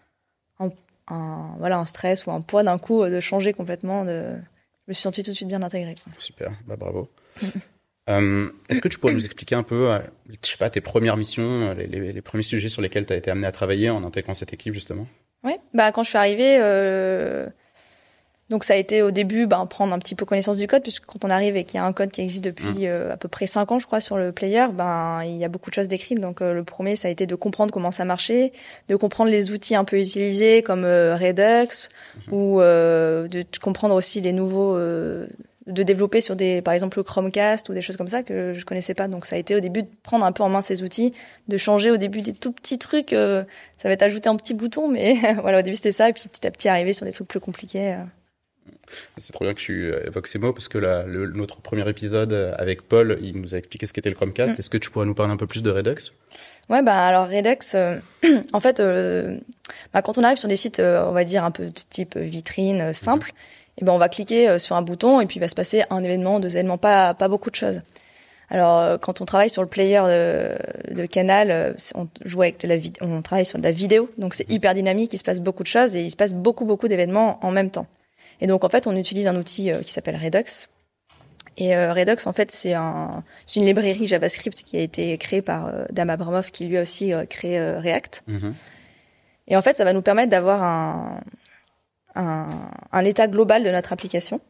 un, 0.61 1.55
voilà, 1.59 1.79
un 1.79 1.87
stress 1.87 2.25
ou 2.27 2.31
un 2.31 2.41
poids 2.41 2.63
d'un 2.63 2.79
coup 2.79 3.05
de 3.05 3.19
changer 3.19 3.53
complètement. 3.53 4.05
De... 4.05 4.37
Je 4.87 4.91
me 4.91 4.95
suis 4.95 5.03
sentie 5.03 5.25
tout 5.25 5.33
de 5.33 5.37
suite 5.37 5.49
bien 5.49 5.65
intégrée. 5.65 5.97
Super, 6.17 6.53
bah 6.69 6.77
bravo. 6.77 7.11
Est-ce 8.07 8.81
que 8.81 8.87
tu 8.87 9.01
pourrais 9.01 9.15
nous 9.15 9.25
expliquer 9.25 9.57
un 9.57 9.65
peu, 9.65 9.91
je 10.31 10.49
sais 10.49 10.57
pas, 10.57 10.71
tes 10.71 10.81
premières 10.81 11.17
missions, 11.17 11.75
les, 11.75 11.89
les, 11.89 12.13
les 12.13 12.23
premiers 12.23 12.45
sujets 12.45 12.69
sur 12.69 12.81
lesquels 12.81 13.07
tu 13.07 13.13
as 13.13 13.17
été 13.17 13.29
amené 13.29 13.49
à 13.49 13.53
travailler 13.53 13.91
en 13.91 14.05
intégrant 14.05 14.35
cette 14.35 14.53
équipe 14.53 14.75
justement? 14.75 15.09
Oui, 15.43 15.55
bah 15.75 15.91
quand 15.91 16.05
je 16.05 16.11
suis 16.11 16.19
arrivée, 16.19 16.61
donc 18.49 18.63
ça 18.63 18.75
a 18.75 18.77
été 18.77 19.03
au 19.03 19.11
début 19.11 19.47
ben, 19.47 19.67
prendre 19.67 19.93
un 19.93 19.99
petit 19.99 20.15
peu 20.15 20.25
connaissance 20.25 20.57
du 20.57 20.69
code, 20.69 20.83
puisque 20.83 21.05
quand 21.05 21.25
on 21.25 21.31
arrive 21.31 21.57
et 21.57 21.65
qu'il 21.65 21.79
y 21.79 21.81
a 21.81 21.85
un 21.85 21.93
code 21.93 22.13
qui 22.13 22.21
existe 22.21 22.45
depuis 22.45 22.67
mmh. 22.67 22.85
euh, 22.85 23.13
à 23.13 23.17
peu 23.17 23.27
près 23.27 23.49
5 23.49 23.73
ans, 23.73 23.79
je 23.81 23.87
crois, 23.87 24.01
sur 24.01 24.17
le 24.17 24.31
player, 24.31 24.67
ben 24.73 25.23
il 25.25 25.37
y 25.37 25.45
a 25.45 25.49
beaucoup 25.49 25.71
de 25.71 25.75
choses 25.75 25.89
décrites. 25.89 26.21
Donc 26.21 26.41
euh, 26.41 26.55
le 26.55 26.63
premier, 26.63 26.95
ça 26.95 27.09
a 27.09 27.11
été 27.11 27.27
de 27.27 27.35
comprendre 27.35 27.73
comment 27.73 27.91
ça 27.91 28.05
marchait, 28.05 28.53
de 28.89 28.95
comprendre 28.95 29.31
les 29.31 29.51
outils 29.51 29.75
un 29.75 29.83
peu 29.83 29.99
utilisés 29.99 30.63
comme 30.63 30.85
euh, 30.85 31.17
Redux, 31.17 31.89
mmh. 32.29 32.33
ou 32.33 32.61
de 32.61 33.59
comprendre 33.61 33.97
aussi 33.97 34.21
les 34.21 34.33
nouveaux, 34.33 34.77
de 34.79 35.83
développer 35.83 36.21
sur 36.21 36.37
des, 36.37 36.63
par 36.63 36.73
exemple 36.73 36.99
le 36.99 37.03
Chromecast 37.03 37.69
ou 37.69 37.75
des 37.75 37.83
choses 37.83 37.97
comme 37.97 38.07
ça 38.07 38.23
que 38.23 38.53
je 38.55 38.65
connaissais 38.65 38.95
pas. 38.95 39.09
Donc 39.09 39.27
ça 39.27 39.35
a 39.35 39.41
été 39.41 39.57
au 39.57 39.61
début 39.61 39.83
de 39.83 39.89
prendre 40.05 40.25
un 40.25 40.31
peu 40.31 40.45
en 40.45 40.49
main 40.49 40.63
ces 40.63 40.85
outils, 40.85 41.13
de 41.49 41.57
changer 41.57 41.91
au 41.91 41.97
début 41.97 42.23
des 42.23 42.33
tout 42.33 42.53
petits 42.53 42.79
trucs. 42.79 43.11
ça 43.11 43.45
va 43.83 43.91
être 43.91 44.03
ajouter 44.03 44.29
un 44.29 44.37
petit 44.37 44.55
bouton, 44.55 44.87
mais 44.87 45.17
voilà, 45.43 45.59
au 45.59 45.63
début 45.63 45.75
c'était 45.75 45.91
ça, 45.91 46.09
et 46.09 46.13
puis 46.13 46.29
petit 46.29 46.47
à 46.47 46.53
petit 46.53 46.69
arriver 46.69 46.93
sur 46.93 47.07
des 47.07 47.13
trucs 47.13 47.27
plus 47.27 47.41
compliqués. 47.41 47.97
C'est 49.17 49.33
trop 49.33 49.45
bien 49.45 49.55
que 49.55 49.61
tu 49.61 49.93
évoques 50.07 50.27
ces 50.27 50.39
mots 50.39 50.53
parce 50.53 50.69
que 50.69 50.79
la, 50.79 51.05
le, 51.05 51.31
notre 51.31 51.61
premier 51.61 51.89
épisode 51.89 52.33
avec 52.59 52.83
Paul, 52.83 53.19
il 53.23 53.41
nous 53.41 53.55
a 53.55 53.59
expliqué 53.59 53.87
ce 53.87 53.93
qu'était 53.93 54.11
le 54.11 54.15
Chromecast. 54.15 54.55
Mm. 54.55 54.59
Est-ce 54.59 54.71
que 54.71 54.79
tu 54.79 54.91
pourrais 54.91 55.07
nous 55.07 55.15
parler 55.15 55.33
un 55.33 55.37
peu 55.37 55.47
plus 55.47 55.63
de 55.63 55.71
Redux? 55.71 56.13
Ouais, 56.69 56.83
bah 56.83 57.07
alors 57.07 57.29
Redux, 57.29 57.75
euh, 57.75 58.01
en 58.53 58.61
fait, 58.61 58.81
euh, 58.81 59.39
bah, 59.93 60.03
quand 60.03 60.19
on 60.19 60.25
arrive 60.25 60.39
sur 60.39 60.49
des 60.49 60.57
sites, 60.57 60.81
euh, 60.81 61.07
on 61.07 61.13
va 61.13 61.23
dire 61.23 61.45
un 61.45 61.53
peu 61.53 61.67
de 61.67 61.81
type 61.91 62.17
vitrine 62.17 62.81
euh, 62.81 62.93
simple, 62.93 63.31
mm-hmm. 63.31 63.83
et 63.83 63.85
ben 63.85 63.93
on 63.93 63.99
va 63.99 64.09
cliquer 64.09 64.59
sur 64.59 64.75
un 64.75 64.83
bouton 64.83 65.21
et 65.21 65.27
puis 65.27 65.37
il 65.37 65.41
va 65.41 65.49
se 65.49 65.55
passer 65.55 65.85
un 65.91 66.03
événement, 66.03 66.41
deux 66.41 66.51
événements, 66.51 66.79
pas 66.79 67.15
pas 67.15 67.29
beaucoup 67.29 67.51
de 67.51 67.55
choses. 67.55 67.83
Alors 68.49 68.99
quand 69.01 69.21
on 69.21 69.25
travaille 69.25 69.51
sur 69.51 69.63
le 69.63 69.69
player 69.69 70.01
de, 70.07 70.95
de 70.95 71.07
Canal, 71.07 71.77
on 71.95 72.09
joue 72.25 72.43
avec 72.43 72.61
de 72.61 72.69
la 72.69 72.77
on 73.01 73.23
travaille 73.23 73.47
sur 73.47 73.59
de 73.59 73.65
la 73.65 73.73
vidéo, 73.73 74.11
donc 74.19 74.35
c'est 74.35 74.51
hyper 74.51 74.75
dynamique, 74.75 75.13
il 75.13 75.19
se 75.19 75.25
passe 75.25 75.41
beaucoup 75.41 75.63
de 75.63 75.69
choses 75.69 75.95
et 75.97 76.03
il 76.03 76.11
se 76.11 76.17
passe 76.17 76.33
beaucoup 76.35 76.65
beaucoup 76.65 76.89
d'événements 76.89 77.39
en 77.45 77.51
même 77.51 77.71
temps. 77.71 77.87
Et 78.41 78.47
donc 78.47 78.65
en 78.65 78.69
fait, 78.69 78.87
on 78.87 78.97
utilise 78.97 79.27
un 79.27 79.37
outil 79.37 79.71
euh, 79.71 79.83
qui 79.83 79.93
s'appelle 79.93 80.17
Redux. 80.17 80.69
Et 81.59 81.75
euh, 81.75 81.93
Redux, 81.93 82.27
en 82.27 82.33
fait, 82.33 82.51
c'est 82.51 82.75
un, 82.75 83.25
une 83.55 83.65
librairie 83.65 84.07
JavaScript 84.07 84.63
qui 84.63 84.77
a 84.77 84.81
été 84.81 85.17
créée 85.17 85.43
par 85.43 85.67
euh, 85.67 85.85
Dam 85.91 86.11
Abramov, 86.11 86.51
qui 86.51 86.67
lui 86.67 86.77
a 86.77 86.83
aussi 86.83 87.13
créé 87.31 87.59
React. 87.59 88.25
Mm-hmm. 88.29 88.53
Et 89.49 89.57
en 89.57 89.63
fait, 89.63 89.75
ça 89.75 89.85
va 89.85 89.93
nous 89.93 90.03
permettre 90.03 90.31
d'avoir 90.31 90.63
un, 90.63 91.21
un, 92.15 92.49
un, 92.93 93.05
état 93.05 93.27
global 93.29 93.63
de 93.65 93.71
notre 93.71 93.93
application. 93.93 94.41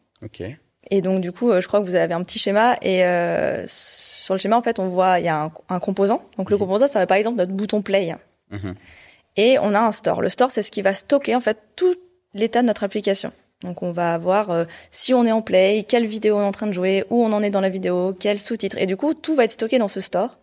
Et 0.89 1.01
donc 1.01 1.21
du 1.21 1.31
coup, 1.31 1.51
je 1.59 1.67
crois 1.67 1.79
que 1.79 1.85
vous 1.85 1.95
avez 1.95 2.13
un 2.13 2.23
petit 2.23 2.39
schéma 2.39 2.77
et 2.81 3.05
euh, 3.05 3.65
sur 3.67 4.33
le 4.33 4.39
schéma, 4.39 4.57
en 4.57 4.61
fait, 4.61 4.79
on 4.79 4.87
voit 4.87 5.19
il 5.19 5.25
y 5.25 5.29
a 5.29 5.43
un, 5.43 5.51
un 5.69 5.79
composant. 5.79 6.23
Donc 6.37 6.49
le 6.49 6.55
mm-hmm. 6.55 6.59
composant, 6.59 6.87
ça 6.87 6.99
va 6.99 7.07
par 7.07 7.17
exemple 7.17 7.37
notre 7.37 7.51
bouton 7.51 7.81
play. 7.81 8.15
Mm-hmm. 8.51 8.73
Et 9.37 9.59
on 9.59 9.73
a 9.75 9.79
un 9.79 9.91
store. 9.91 10.21
Le 10.21 10.29
store, 10.29 10.51
c'est 10.51 10.63
ce 10.63 10.71
qui 10.71 10.81
va 10.81 10.93
stocker 10.93 11.35
en 11.35 11.41
fait 11.41 11.57
tout 11.75 11.95
l'état 12.33 12.61
de 12.61 12.67
notre 12.67 12.83
application. 12.83 13.31
Donc 13.63 13.81
on 13.81 13.91
va 13.91 14.13
avoir 14.13 14.51
euh, 14.51 14.65
si 14.91 15.13
on 15.13 15.25
est 15.25 15.31
en 15.31 15.41
play, 15.41 15.85
quelle 15.87 16.05
vidéo 16.05 16.37
on 16.37 16.41
est 16.41 16.45
en 16.45 16.51
train 16.51 16.67
de 16.67 16.73
jouer, 16.73 17.05
où 17.09 17.23
on 17.23 17.33
en 17.33 17.41
est 17.41 17.49
dans 17.49 17.61
la 17.61 17.69
vidéo, 17.69 18.15
quel 18.17 18.39
sous-titre. 18.39 18.77
Et 18.77 18.85
du 18.85 18.97
coup, 18.97 19.13
tout 19.13 19.35
va 19.35 19.45
être 19.45 19.51
stocké 19.51 19.79
dans 19.79 19.87
ce 19.87 20.01
store. 20.01 20.37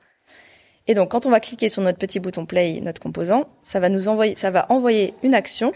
Et 0.87 0.95
donc 0.95 1.11
quand 1.13 1.25
on 1.25 1.31
va 1.31 1.41
cliquer 1.41 1.69
sur 1.69 1.83
notre 1.83 1.99
petit 1.99 2.21
bouton 2.21 2.45
play, 2.45 2.81
notre 2.81 3.01
composant, 3.01 3.49
ça 3.63 3.81
va 3.81 3.89
nous 3.89 4.09
envoyer, 4.09 4.37
ça 4.37 4.51
va 4.51 4.67
envoyer 4.71 5.15
une 5.23 5.35
action. 5.35 5.73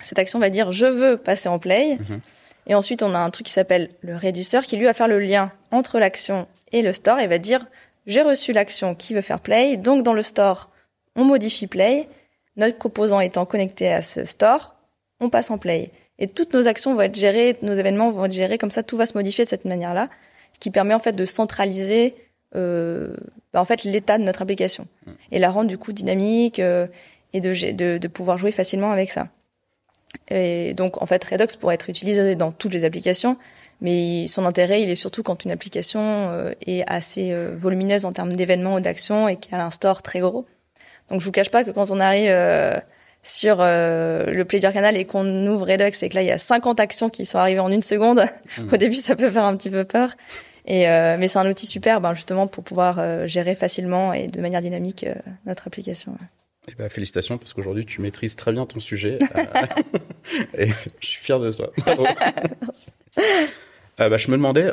Cette 0.00 0.18
action 0.18 0.38
va 0.38 0.50
dire 0.50 0.72
je 0.72 0.86
veux 0.86 1.16
passer 1.16 1.48
en 1.48 1.58
play. 1.58 1.96
Mhm. 1.96 2.20
Et 2.66 2.74
ensuite 2.74 3.02
on 3.02 3.14
a 3.14 3.18
un 3.18 3.30
truc 3.30 3.46
qui 3.46 3.52
s'appelle 3.52 3.90
le 4.00 4.16
réduceur 4.16 4.64
qui 4.64 4.76
lui 4.76 4.86
va 4.86 4.94
faire 4.94 5.06
le 5.06 5.20
lien 5.20 5.52
entre 5.70 5.98
l'action 5.98 6.48
et 6.72 6.82
le 6.82 6.92
store 6.92 7.20
et 7.20 7.26
va 7.26 7.38
dire 7.38 7.66
j'ai 8.06 8.22
reçu 8.22 8.52
l'action 8.52 8.94
qui 8.94 9.14
veut 9.14 9.20
faire 9.20 9.40
play. 9.40 9.76
Donc 9.76 10.02
dans 10.02 10.14
le 10.14 10.22
store, 10.22 10.70
on 11.14 11.24
modifie 11.24 11.66
play. 11.66 12.08
Notre 12.56 12.78
composant 12.78 13.20
étant 13.20 13.46
connecté 13.46 13.92
à 13.92 14.02
ce 14.02 14.24
store, 14.24 14.76
on 15.20 15.28
passe 15.28 15.50
en 15.50 15.58
play. 15.58 15.90
Et 16.18 16.26
toutes 16.28 16.54
nos 16.54 16.68
actions 16.68 16.94
vont 16.94 17.00
être 17.00 17.16
gérées, 17.16 17.56
nos 17.62 17.72
événements 17.72 18.10
vont 18.10 18.26
être 18.26 18.32
gérés 18.32 18.58
comme 18.58 18.70
ça, 18.70 18.82
tout 18.82 18.96
va 18.96 19.06
se 19.06 19.14
modifier 19.14 19.44
de 19.44 19.48
cette 19.48 19.64
manière-là, 19.64 20.08
ce 20.52 20.58
qui 20.60 20.70
permet 20.70 20.94
en 20.94 21.00
fait 21.00 21.12
de 21.12 21.24
centraliser 21.24 22.14
euh, 22.54 23.14
bah, 23.52 23.60
en 23.60 23.64
fait 23.64 23.82
l'état 23.84 24.18
de 24.18 24.22
notre 24.22 24.42
application 24.42 24.86
mm. 25.06 25.12
et 25.32 25.38
la 25.38 25.50
rendre 25.50 25.68
du 25.68 25.78
coup 25.78 25.92
dynamique 25.92 26.60
euh, 26.60 26.86
et 27.32 27.40
de, 27.40 27.72
de, 27.72 27.98
de, 27.98 28.08
pouvoir 28.08 28.38
jouer 28.38 28.52
facilement 28.52 28.92
avec 28.92 29.10
ça. 29.10 29.28
Et 30.28 30.74
donc 30.74 31.02
en 31.02 31.06
fait 31.06 31.24
Redux 31.24 31.56
pourrait 31.58 31.74
être 31.74 31.90
utilisé 31.90 32.36
dans 32.36 32.52
toutes 32.52 32.72
les 32.72 32.84
applications, 32.84 33.36
mais 33.80 34.26
son 34.28 34.44
intérêt 34.44 34.82
il 34.82 34.90
est 34.90 34.94
surtout 34.94 35.22
quand 35.22 35.44
une 35.44 35.50
application 35.50 36.00
euh, 36.00 36.52
est 36.66 36.84
assez 36.86 37.32
euh, 37.32 37.54
volumineuse 37.56 38.04
en 38.04 38.12
termes 38.12 38.34
d'événements 38.34 38.76
ou 38.76 38.80
d'actions 38.80 39.28
et 39.28 39.36
qu'elle 39.36 39.60
a 39.60 39.66
un 39.66 39.70
store 39.70 40.02
très 40.02 40.20
gros. 40.20 40.46
Donc 41.08 41.20
je 41.20 41.24
vous 41.24 41.32
cache 41.32 41.50
pas 41.50 41.64
que 41.64 41.70
quand 41.70 41.90
on 41.90 42.00
arrive 42.00 42.30
euh, 42.30 42.78
sur 43.24 43.56
euh, 43.60 44.26
le 44.26 44.44
Player 44.44 44.70
Canal 44.72 44.96
et 44.96 45.06
qu'on 45.06 45.46
ouvre 45.46 45.66
Redux 45.66 45.96
et 46.02 46.08
que 46.08 46.14
là 46.14 46.22
il 46.22 46.28
y 46.28 46.30
a 46.30 46.38
50 46.38 46.78
actions 46.78 47.08
qui 47.08 47.24
sont 47.24 47.38
arrivées 47.38 47.60
en 47.60 47.72
une 47.72 47.82
seconde, 47.82 48.20
mmh. 48.58 48.68
au 48.72 48.76
début 48.76 48.96
ça 48.96 49.16
peut 49.16 49.30
faire 49.30 49.44
un 49.44 49.56
petit 49.56 49.70
peu 49.70 49.84
peur. 49.84 50.10
Et 50.66 50.88
euh, 50.88 51.16
mais 51.18 51.26
c'est 51.28 51.38
un 51.38 51.50
outil 51.50 51.66
super, 51.66 52.00
ben, 52.00 52.14
justement 52.14 52.46
pour 52.46 52.64
pouvoir 52.64 52.98
euh, 52.98 53.26
gérer 53.26 53.54
facilement 53.54 54.12
et 54.12 54.28
de 54.28 54.40
manière 54.40 54.60
dynamique 54.60 55.06
notre 55.46 55.66
application. 55.66 56.16
Eh 56.68 56.74
ben, 56.74 56.88
félicitations 56.88 57.38
parce 57.38 57.54
qu'aujourd'hui 57.54 57.86
tu 57.86 58.02
maîtrises 58.02 58.36
très 58.36 58.52
bien 58.52 58.66
ton 58.66 58.80
sujet 58.80 59.18
et 60.58 60.68
je 61.00 61.06
suis 61.06 61.22
fier 61.22 61.40
de 61.40 61.50
toi. 61.50 61.70
Bravo. 61.78 62.06
bah, 63.96 64.16
je 64.18 64.30
me 64.30 64.36
demandais, 64.36 64.70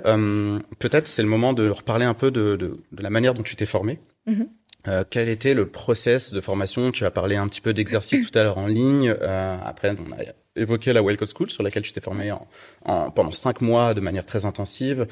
peut-être 0.80 1.08
c'est 1.08 1.22
le 1.22 1.30
moment 1.30 1.54
de 1.54 1.70
reparler 1.70 2.06
un 2.06 2.14
peu 2.14 2.32
de, 2.32 2.58
de, 2.58 2.78
de 2.92 3.02
la 3.02 3.10
manière 3.10 3.34
dont 3.34 3.44
tu 3.44 3.56
t'es 3.56 3.66
formé. 3.66 4.00
Mmh. 4.26 4.44
Euh, 4.88 5.04
quel 5.08 5.30
était 5.30 5.54
le 5.54 5.68
process 5.68 6.34
de 6.34 6.42
formation? 6.42 6.92
Tu 6.92 7.06
as 7.06 7.12
parlé 7.12 7.36
un 7.36 7.48
petit 7.48 7.62
peu 7.62 7.74
d'exercice 7.74 8.30
tout 8.30 8.38
à 8.38 8.44
l'heure 8.44 8.58
en 8.58 8.68
ligne. 8.68 9.16
Euh, 9.22 9.58
après, 9.64 9.92
on 9.92 10.12
a 10.14 10.18
évoqué 10.56 10.92
la 10.94 11.02
Welcome 11.02 11.28
School 11.28 11.50
sur 11.50 11.64
laquelle 11.64 11.84
tu 11.84 11.92
t'es 11.92 12.02
formé 12.02 12.32
en, 12.32 12.48
en, 12.86 13.12
pendant 13.12 13.32
cinq 13.32 13.62
mois 13.62 13.94
de 13.94 14.02
manière 14.02 14.26
très 14.26 14.46
intensive. 14.46 15.08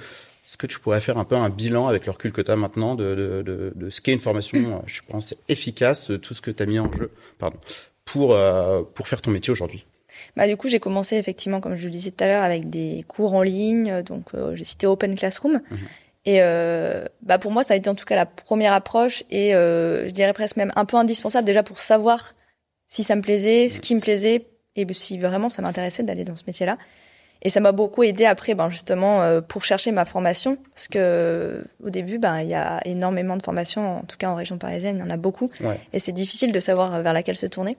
Est-ce 0.45 0.57
que 0.57 0.67
tu 0.67 0.79
pourrais 0.79 1.01
faire 1.01 1.17
un 1.19 1.25
peu 1.25 1.35
un 1.35 1.49
bilan 1.49 1.87
avec 1.87 2.07
le 2.07 2.11
recul 2.11 2.31
que 2.31 2.41
tu 2.41 2.49
as 2.49 2.55
maintenant 2.55 2.95
de, 2.95 3.13
de, 3.13 3.41
de, 3.43 3.71
de, 3.75 3.89
ce 3.91 4.01
qu'est 4.01 4.13
une 4.13 4.19
formation, 4.19 4.57
euh, 4.57 4.79
je 4.87 5.01
pense, 5.07 5.35
efficace, 5.47 6.11
tout 6.21 6.33
ce 6.33 6.41
que 6.41 6.49
tu 6.49 6.63
as 6.63 6.65
mis 6.65 6.79
en 6.79 6.91
jeu 6.91 7.11
pardon, 7.37 7.57
pour, 8.05 8.33
euh, 8.33 8.81
pour 8.95 9.07
faire 9.07 9.21
ton 9.21 9.31
métier 9.31 9.51
aujourd'hui 9.51 9.85
bah, 10.35 10.47
du 10.47 10.57
coup, 10.57 10.67
j'ai 10.67 10.79
commencé 10.79 11.15
effectivement, 11.15 11.61
comme 11.61 11.75
je 11.75 11.85
le 11.85 11.91
disais 11.91 12.09
tout 12.09 12.23
à 12.23 12.27
l'heure, 12.27 12.43
avec 12.43 12.69
des 12.69 13.05
cours 13.07 13.35
en 13.35 13.43
ligne. 13.43 14.01
Donc, 14.01 14.31
j'ai 14.55 14.63
cité 14.65 14.87
Open 14.87 15.15
Classroom. 15.15 15.61
Mhm. 15.69 15.77
Et 16.29 16.43
euh, 16.43 17.05
bah 17.23 17.39
pour 17.39 17.51
moi, 17.51 17.63
ça 17.63 17.73
a 17.73 17.77
été 17.77 17.89
en 17.89 17.95
tout 17.95 18.05
cas 18.05 18.15
la 18.15 18.27
première 18.27 18.71
approche 18.71 19.23
et 19.31 19.55
euh, 19.55 20.07
je 20.07 20.11
dirais 20.11 20.31
presque 20.33 20.57
même 20.57 20.71
un 20.75 20.85
peu 20.85 20.95
indispensable 20.95 21.43
déjà 21.43 21.63
pour 21.63 21.79
savoir 21.79 22.35
si 22.87 23.03
ça 23.03 23.15
me 23.15 23.23
plaisait, 23.23 23.67
ce 23.67 23.81
qui 23.81 23.95
me 23.95 23.99
plaisait 23.99 24.45
et 24.75 24.85
si 24.93 25.17
vraiment 25.17 25.49
ça 25.49 25.63
m'intéressait 25.63 26.03
d'aller 26.03 26.25
dans 26.25 26.35
ce 26.35 26.43
métier-là. 26.45 26.77
Et 27.41 27.49
ça 27.49 27.61
m'a 27.61 27.71
beaucoup 27.71 28.03
aidé 28.03 28.25
après, 28.25 28.53
ben 28.53 28.69
justement, 28.69 29.23
euh, 29.23 29.41
pour 29.41 29.63
chercher 29.63 29.91
ma 29.91 30.05
formation, 30.05 30.59
parce 30.71 30.87
que 30.87 31.63
au 31.83 31.89
début, 31.89 32.19
ben 32.19 32.41
il 32.41 32.49
y 32.49 32.53
a 32.53 32.79
énormément 32.85 33.35
de 33.35 33.41
formations, 33.41 33.97
en 33.97 34.03
tout 34.03 34.17
cas 34.17 34.29
en 34.29 34.35
région 34.35 34.59
parisienne, 34.59 34.97
il 34.97 34.99
y 34.99 35.03
en 35.03 35.09
a 35.09 35.17
beaucoup, 35.17 35.49
et 35.93 35.99
c'est 35.99 36.11
difficile 36.11 36.51
de 36.51 36.59
savoir 36.59 37.01
vers 37.01 37.13
laquelle 37.13 37.37
se 37.37 37.47
tourner. 37.47 37.75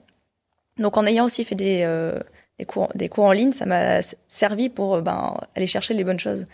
Donc 0.77 0.97
en 0.97 1.05
ayant 1.05 1.23
aussi 1.23 1.45
fait 1.45 1.55
des 1.55 1.83
euh, 1.85 2.19
des 2.59 2.65
cours 2.65 2.89
des 2.95 3.07
cours 3.07 3.25
en 3.25 3.31
ligne, 3.31 3.53
ça 3.53 3.65
m'a 3.65 4.01
servi 4.27 4.67
pour 4.67 5.01
ben 5.01 5.37
aller 5.55 5.67
chercher 5.67 5.93
les 5.93 6.03
bonnes 6.03 6.19
choses. 6.19 6.47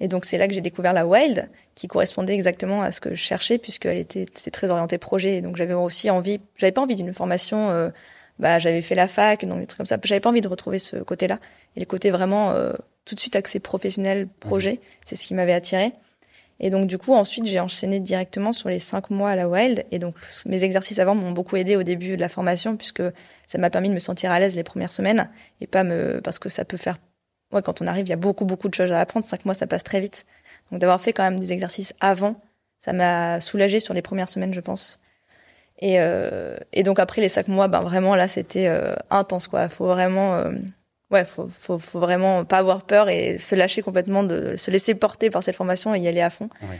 Et 0.00 0.08
donc 0.08 0.24
c'est 0.24 0.38
là 0.38 0.46
que 0.46 0.54
j'ai 0.54 0.60
découvert 0.60 0.92
la 0.92 1.06
Wild, 1.06 1.48
qui 1.74 1.88
correspondait 1.88 2.34
exactement 2.34 2.82
à 2.82 2.92
ce 2.92 3.00
que 3.00 3.10
je 3.10 3.20
cherchais, 3.20 3.58
puisqu'elle 3.58 3.98
était 3.98 4.26
c'est 4.34 4.50
très 4.50 4.70
orientée 4.70 4.98
projet. 4.98 5.40
donc 5.40 5.56
j'avais 5.56 5.74
aussi 5.74 6.10
envie, 6.10 6.40
j'avais 6.56 6.72
pas 6.72 6.82
envie 6.82 6.96
d'une 6.96 7.12
formation. 7.12 7.70
Euh, 7.70 7.90
bah 8.38 8.58
j'avais 8.58 8.82
fait 8.82 8.94
la 8.94 9.08
fac, 9.08 9.44
donc 9.44 9.58
des 9.60 9.66
trucs 9.66 9.78
comme 9.78 9.86
ça. 9.86 9.98
J'avais 10.04 10.20
pas 10.20 10.30
envie 10.30 10.40
de 10.40 10.48
retrouver 10.48 10.78
ce 10.78 10.96
côté-là. 10.96 11.40
Et 11.76 11.80
le 11.80 11.86
côté 11.86 12.10
vraiment 12.10 12.52
euh, 12.52 12.72
tout 13.04 13.14
de 13.14 13.20
suite 13.20 13.36
axé 13.36 13.58
professionnel, 13.58 14.28
projet, 14.40 14.72
mhm. 14.72 14.78
c'est 15.04 15.16
ce 15.16 15.26
qui 15.26 15.34
m'avait 15.34 15.52
attiré. 15.52 15.92
Et 16.60 16.70
donc 16.70 16.88
du 16.88 16.98
coup 16.98 17.14
ensuite 17.14 17.46
j'ai 17.46 17.60
enchaîné 17.60 18.00
directement 18.00 18.52
sur 18.52 18.68
les 18.68 18.80
cinq 18.80 19.10
mois 19.10 19.30
à 19.30 19.36
la 19.36 19.48
Wild. 19.48 19.84
Et 19.90 19.98
donc 19.98 20.14
mes 20.46 20.64
exercices 20.64 20.98
avant 20.98 21.14
m'ont 21.14 21.32
beaucoup 21.32 21.56
aidé 21.56 21.76
au 21.76 21.82
début 21.82 22.16
de 22.16 22.20
la 22.20 22.28
formation 22.28 22.76
puisque 22.76 23.02
ça 23.46 23.58
m'a 23.58 23.70
permis 23.70 23.88
de 23.88 23.94
me 23.94 24.00
sentir 24.00 24.30
à 24.30 24.40
l'aise 24.40 24.56
les 24.56 24.64
premières 24.64 24.92
semaines 24.92 25.30
et 25.60 25.66
pas 25.66 25.84
me 25.84 26.20
parce 26.20 26.38
que 26.38 26.48
ça 26.48 26.64
peut 26.64 26.76
faire 26.76 26.98
ouais, 27.52 27.62
quand 27.62 27.80
on 27.82 27.86
arrive, 27.86 28.06
il 28.06 28.10
y 28.10 28.14
a 28.14 28.16
beaucoup, 28.16 28.44
beaucoup 28.44 28.68
de 28.68 28.74
choses 28.74 28.92
à 28.92 29.00
apprendre. 29.00 29.26
Cinq 29.26 29.44
mois, 29.44 29.54
ça 29.54 29.66
passe 29.66 29.84
très 29.84 30.00
vite. 30.00 30.26
Donc 30.70 30.80
d'avoir 30.80 31.00
fait 31.00 31.12
quand 31.12 31.22
même 31.22 31.38
des 31.38 31.52
exercices 31.52 31.94
avant, 32.00 32.40
ça 32.78 32.92
m'a 32.92 33.40
soulagé 33.40 33.80
sur 33.80 33.94
les 33.94 34.02
premières 34.02 34.28
semaines, 34.28 34.54
je 34.54 34.60
pense. 34.60 35.00
Et, 35.80 35.96
euh, 35.98 36.56
et 36.72 36.82
donc 36.82 36.98
après 36.98 37.20
les 37.20 37.28
cinq 37.28 37.48
mois, 37.48 37.68
ben 37.68 37.80
vraiment 37.80 38.16
là, 38.16 38.28
c'était 38.28 38.66
euh, 38.66 38.94
intense, 39.10 39.48
quoi. 39.48 39.68
Faut 39.68 39.86
vraiment, 39.86 40.34
euh, 40.34 40.50
ouais, 41.10 41.24
faut, 41.24 41.48
faut, 41.48 41.78
faut 41.78 42.00
vraiment 42.00 42.44
pas 42.44 42.58
avoir 42.58 42.82
peur 42.82 43.08
et 43.08 43.38
se 43.38 43.54
lâcher 43.54 43.82
complètement, 43.82 44.24
de 44.24 44.56
se 44.56 44.70
laisser 44.70 44.94
porter 44.94 45.30
par 45.30 45.42
cette 45.42 45.56
formation 45.56 45.94
et 45.94 46.00
y 46.00 46.08
aller 46.08 46.20
à 46.20 46.30
fond. 46.30 46.48
Ouais. 46.62 46.78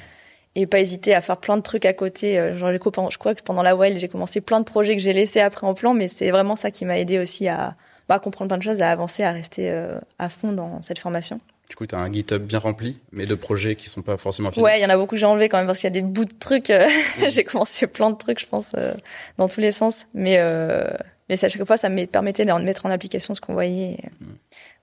et 0.56 0.66
pas 0.66 0.80
hésiter 0.80 1.14
à 1.14 1.20
faire 1.20 1.36
plein 1.36 1.56
de 1.56 1.62
trucs 1.62 1.84
à 1.84 1.92
côté. 1.92 2.36
Genre, 2.56 2.72
je 2.72 3.18
crois 3.18 3.34
que 3.34 3.42
pendant 3.42 3.62
la 3.62 3.76
WEL, 3.76 3.98
j'ai 3.98 4.08
commencé 4.08 4.40
plein 4.40 4.58
de 4.58 4.64
projets 4.64 4.96
que 4.96 5.02
j'ai 5.02 5.12
laissés 5.12 5.40
après 5.40 5.66
en 5.66 5.74
plan, 5.74 5.94
mais 5.94 6.08
c'est 6.08 6.30
vraiment 6.32 6.56
ça 6.56 6.72
qui 6.72 6.84
m'a 6.84 6.98
aidé 6.98 7.18
aussi 7.20 7.46
à 7.46 7.76
bah, 8.08 8.18
comprendre 8.18 8.48
plein 8.48 8.58
de 8.58 8.62
choses, 8.62 8.80
à 8.82 8.90
avancer, 8.90 9.22
à 9.22 9.32
rester 9.32 9.72
à 10.18 10.28
fond 10.28 10.52
dans 10.52 10.82
cette 10.82 10.98
formation. 10.98 11.40
Du 11.68 11.76
coup, 11.76 11.86
tu 11.86 11.94
as 11.94 11.98
un 11.98 12.10
GitHub 12.10 12.42
bien 12.42 12.58
rempli, 12.58 12.98
mais 13.12 13.26
de 13.26 13.34
projets 13.34 13.76
qui 13.76 13.88
sont 13.90 14.00
pas 14.00 14.16
forcément 14.16 14.50
finis. 14.50 14.64
Ouais, 14.64 14.80
il 14.80 14.82
y 14.82 14.86
en 14.86 14.88
a 14.88 14.96
beaucoup 14.96 15.10
que 15.10 15.16
j'ai 15.16 15.26
enlevé 15.26 15.50
quand 15.50 15.58
même 15.58 15.66
parce 15.66 15.78
qu'il 15.78 15.86
y 15.86 15.88
a 15.88 16.00
des 16.00 16.02
bouts 16.02 16.24
de 16.24 16.32
trucs. 16.38 16.70
Euh, 16.70 16.88
j'ai 17.28 17.44
commencé 17.44 17.86
plein 17.86 18.10
de 18.10 18.16
trucs, 18.16 18.38
je 18.38 18.46
pense, 18.46 18.74
euh, 18.78 18.94
dans 19.36 19.48
tous 19.48 19.60
les 19.60 19.72
sens. 19.72 20.08
Mais 20.14 20.36
euh, 20.38 20.88
mais 21.28 21.42
à 21.44 21.48
chaque 21.48 21.64
fois, 21.64 21.76
ça 21.76 21.90
me 21.90 22.06
permettait 22.06 22.46
de 22.46 22.52
mettre 22.52 22.86
en 22.86 22.90
application 22.90 23.34
ce 23.34 23.42
qu'on 23.42 23.52
voyait 23.52 23.98
mm. 24.20 24.26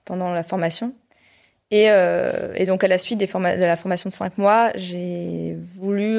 pendant 0.04 0.30
la 0.30 0.44
formation. 0.44 0.94
Et, 1.72 1.86
et 1.86 2.64
donc 2.64 2.84
à 2.84 2.88
la 2.88 2.96
suite 2.96 3.18
des 3.18 3.26
de 3.26 3.60
la 3.60 3.74
formation 3.74 4.08
de 4.08 4.14
cinq 4.14 4.38
mois, 4.38 4.70
j'ai 4.76 5.56
voulu 5.74 6.16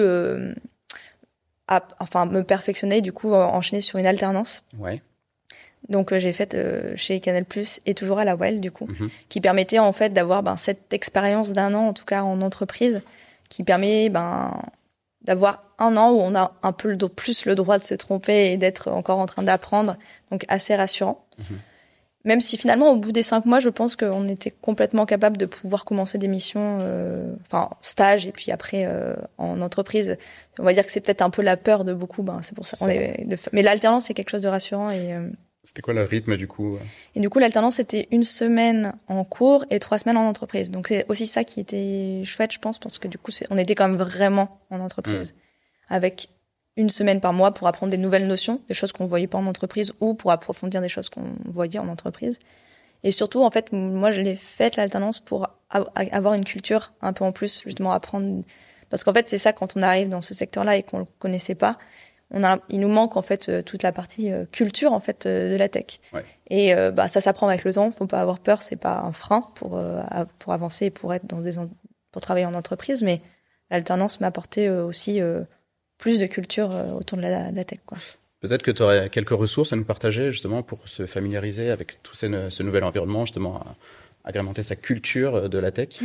enfin 1.69 2.25
me 2.25 2.43
perfectionner, 2.43 2.99
du 2.99 3.13
coup 3.13 3.33
enchaîner 3.33 3.81
sur 3.81 3.97
une 3.97 4.07
alternance. 4.07 4.65
Ouais 4.77 5.01
donc 5.89 6.11
euh, 6.11 6.19
j'ai 6.19 6.33
fait 6.33 6.53
euh, 6.53 6.93
chez 6.95 7.19
Canal 7.19 7.45
Plus 7.45 7.79
et 7.85 7.93
toujours 7.93 8.19
à 8.19 8.25
la 8.25 8.35
Well 8.35 8.59
du 8.59 8.71
coup, 8.71 8.87
mhm. 8.87 9.09
qui 9.29 9.41
permettait 9.41 9.79
en 9.79 9.91
fait 9.91 10.11
d'avoir 10.11 10.43
ben, 10.43 10.57
cette 10.57 10.93
expérience 10.93 11.53
d'un 11.53 11.73
an 11.73 11.87
en 11.87 11.93
tout 11.93 12.05
cas 12.05 12.23
en 12.23 12.41
entreprise, 12.41 13.01
qui 13.49 13.63
permet 13.63 14.09
ben 14.09 14.59
d'avoir 15.21 15.63
un 15.79 15.97
an 15.97 16.11
où 16.11 16.19
on 16.19 16.35
a 16.35 16.53
un 16.63 16.71
peu 16.71 16.95
plus 17.09 17.45
le 17.45 17.55
droit 17.55 17.77
de 17.77 17.83
se 17.83 17.93
tromper 17.93 18.51
et 18.51 18.57
d'être 18.57 18.89
encore 18.89 19.19
en 19.19 19.25
train 19.25 19.43
d'apprendre, 19.43 19.97
donc 20.31 20.45
assez 20.47 20.75
rassurant. 20.75 21.25
Mhm. 21.37 21.59
Même 22.23 22.41
si 22.41 22.57
finalement 22.57 22.91
au 22.91 22.97
bout 22.97 23.13
des 23.13 23.23
cinq 23.23 23.45
mois, 23.45 23.59
je 23.61 23.69
pense 23.69 23.95
qu'on 23.95 24.27
était 24.27 24.51
complètement 24.51 25.05
capable 25.05 25.37
de 25.37 25.45
pouvoir 25.45 25.85
commencer 25.85 26.17
des 26.17 26.27
missions, 26.27 26.79
euh, 26.81 27.33
enfin 27.41 27.69
stage 27.79 28.27
et 28.27 28.33
puis 28.33 28.51
après 28.51 28.85
en 29.37 29.61
entreprise. 29.61 30.17
On 30.59 30.63
va 30.63 30.73
dire 30.73 30.85
que 30.85 30.91
c'est 30.91 30.99
peut-être 30.99 31.21
un 31.21 31.29
peu 31.29 31.41
la 31.41 31.55
peur 31.55 31.85
de 31.85 31.93
beaucoup, 31.93 32.23
ben 32.23 32.39
c'est 32.41 32.53
pour 32.53 32.65
ça. 32.65 32.75
On 32.81 32.89
est, 32.89 33.25
mais 33.53 33.61
l'alternance 33.61 34.05
c'est 34.05 34.13
quelque 34.13 34.31
chose 34.31 34.41
de 34.41 34.49
rassurant 34.49 34.89
et 34.89 35.15
c'était 35.67 35.81
quoi 35.81 35.93
le 35.93 36.03
rythme 36.03 36.37
du 36.37 36.47
coup 36.47 36.77
Et 37.13 37.19
du 37.19 37.29
coup, 37.29 37.39
l'alternance, 37.39 37.75
c'était 37.75 38.07
une 38.11 38.23
semaine 38.23 38.93
en 39.09 39.25
cours 39.25 39.65
et 39.69 39.79
trois 39.79 39.99
semaines 39.99 40.15
en 40.15 40.25
entreprise. 40.25 40.71
Donc 40.71 40.87
c'est 40.87 41.05
aussi 41.09 41.27
ça 41.27 41.43
qui 41.43 41.59
était 41.59 42.21
chouette, 42.23 42.53
je 42.53 42.59
pense, 42.59 42.79
parce 42.79 42.97
que 42.99 43.09
du 43.09 43.17
coup, 43.17 43.31
on 43.49 43.57
était 43.57 43.75
quand 43.75 43.89
même 43.89 43.97
vraiment 43.97 44.61
en 44.69 44.79
entreprise. 44.79 45.35
Avec 45.89 46.29
une 46.77 46.89
semaine 46.89 47.19
par 47.19 47.33
mois 47.33 47.53
pour 47.53 47.67
apprendre 47.67 47.91
des 47.91 47.97
nouvelles 47.97 48.27
notions, 48.27 48.61
des 48.69 48.73
choses 48.73 48.93
qu'on 48.93 49.07
voyait 49.07 49.27
pas 49.27 49.39
en 49.39 49.45
entreprise 49.45 49.91
ou 49.99 50.13
pour 50.13 50.31
approfondir 50.31 50.79
des 50.79 50.87
choses 50.87 51.09
qu'on 51.09 51.35
voyait 51.43 51.79
en 51.79 51.89
entreprise. 51.89 52.39
Et 53.03 53.11
surtout, 53.11 53.43
en 53.43 53.49
fait, 53.49 53.73
moi, 53.73 54.13
je 54.13 54.21
l'ai 54.21 54.37
faite 54.37 54.77
l'alternance 54.77 55.19
pour 55.19 55.49
avoir 55.69 56.33
une 56.33 56.45
culture 56.45 56.93
un 57.01 57.11
peu 57.11 57.25
en 57.25 57.33
plus, 57.33 57.63
justement 57.65 57.91
apprendre. 57.91 58.43
Parce 58.89 59.03
qu'en 59.03 59.11
fait, 59.11 59.27
c'est 59.27 59.37
ça 59.37 59.51
quand 59.51 59.75
on 59.75 59.83
arrive 59.83 60.07
dans 60.07 60.21
ce 60.21 60.33
secteur-là 60.33 60.77
et 60.77 60.83
qu'on 60.83 60.99
le 60.99 61.05
connaissait 61.19 61.55
pas, 61.55 61.77
on 62.31 62.43
a, 62.43 62.59
il 62.69 62.79
nous 62.79 62.89
manque 62.89 63.15
en 63.15 63.21
fait 63.21 63.47
euh, 63.47 63.61
toute 63.61 63.83
la 63.83 63.91
partie 63.91 64.31
euh, 64.31 64.45
culture 64.51 64.91
en 64.91 64.99
fait 64.99 65.25
euh, 65.25 65.51
de 65.51 65.55
la 65.55 65.69
tech. 65.69 65.99
Et 66.49 66.73
bah 66.93 67.09
ça 67.09 67.19
s'apprend 67.19 67.49
avec 67.49 67.65
le 67.65 67.73
temps. 67.73 67.91
Faut 67.91 68.07
pas 68.07 68.21
avoir 68.21 68.39
peur, 68.39 68.61
c'est 68.61 68.77
pas 68.77 68.99
un 68.99 69.11
frein 69.11 69.41
pour 69.55 69.81
pour 70.39 70.53
avancer 70.53 70.85
et 70.85 70.89
pour 70.89 71.13
être 71.13 71.25
dans 71.25 71.41
des 71.41 71.55
pour 72.13 72.21
travailler 72.21 72.45
en 72.45 72.53
entreprise, 72.53 73.03
mais 73.03 73.21
l'alternance 73.69 74.21
m'a 74.21 74.27
apporté 74.27 74.69
aussi 74.69 75.19
plus 75.97 76.19
de 76.19 76.25
culture 76.25 76.69
autour 76.97 77.17
de 77.17 77.23
la, 77.23 77.63
tech. 77.65 77.79
Quoi. 77.85 77.97
Peut-être 78.39 78.63
que 78.63 78.71
tu 78.71 78.81
aurais 78.81 79.09
quelques 79.09 79.31
ressources 79.31 79.73
à 79.73 79.75
nous 79.75 79.83
partager 79.83 80.31
justement 80.31 80.63
pour 80.63 80.87
se 80.87 81.05
familiariser 81.05 81.69
avec 81.69 82.01
tout 82.01 82.15
ce, 82.15 82.63
nouvel 82.63 82.85
environnement, 82.85 83.25
justement 83.25 83.65
agrémenter 84.23 84.63
sa 84.63 84.77
culture 84.77 85.49
de 85.49 85.57
la 85.57 85.71
tech. 85.71 85.99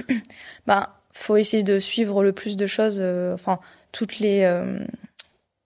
bah, 0.67 0.99
faut 1.13 1.37
essayer 1.37 1.63
de 1.63 1.79
suivre 1.79 2.25
le 2.25 2.33
plus 2.33 2.57
de 2.57 2.67
choses. 2.67 3.01
enfin, 3.33 3.61
toutes 3.93 4.19
les 4.19 4.43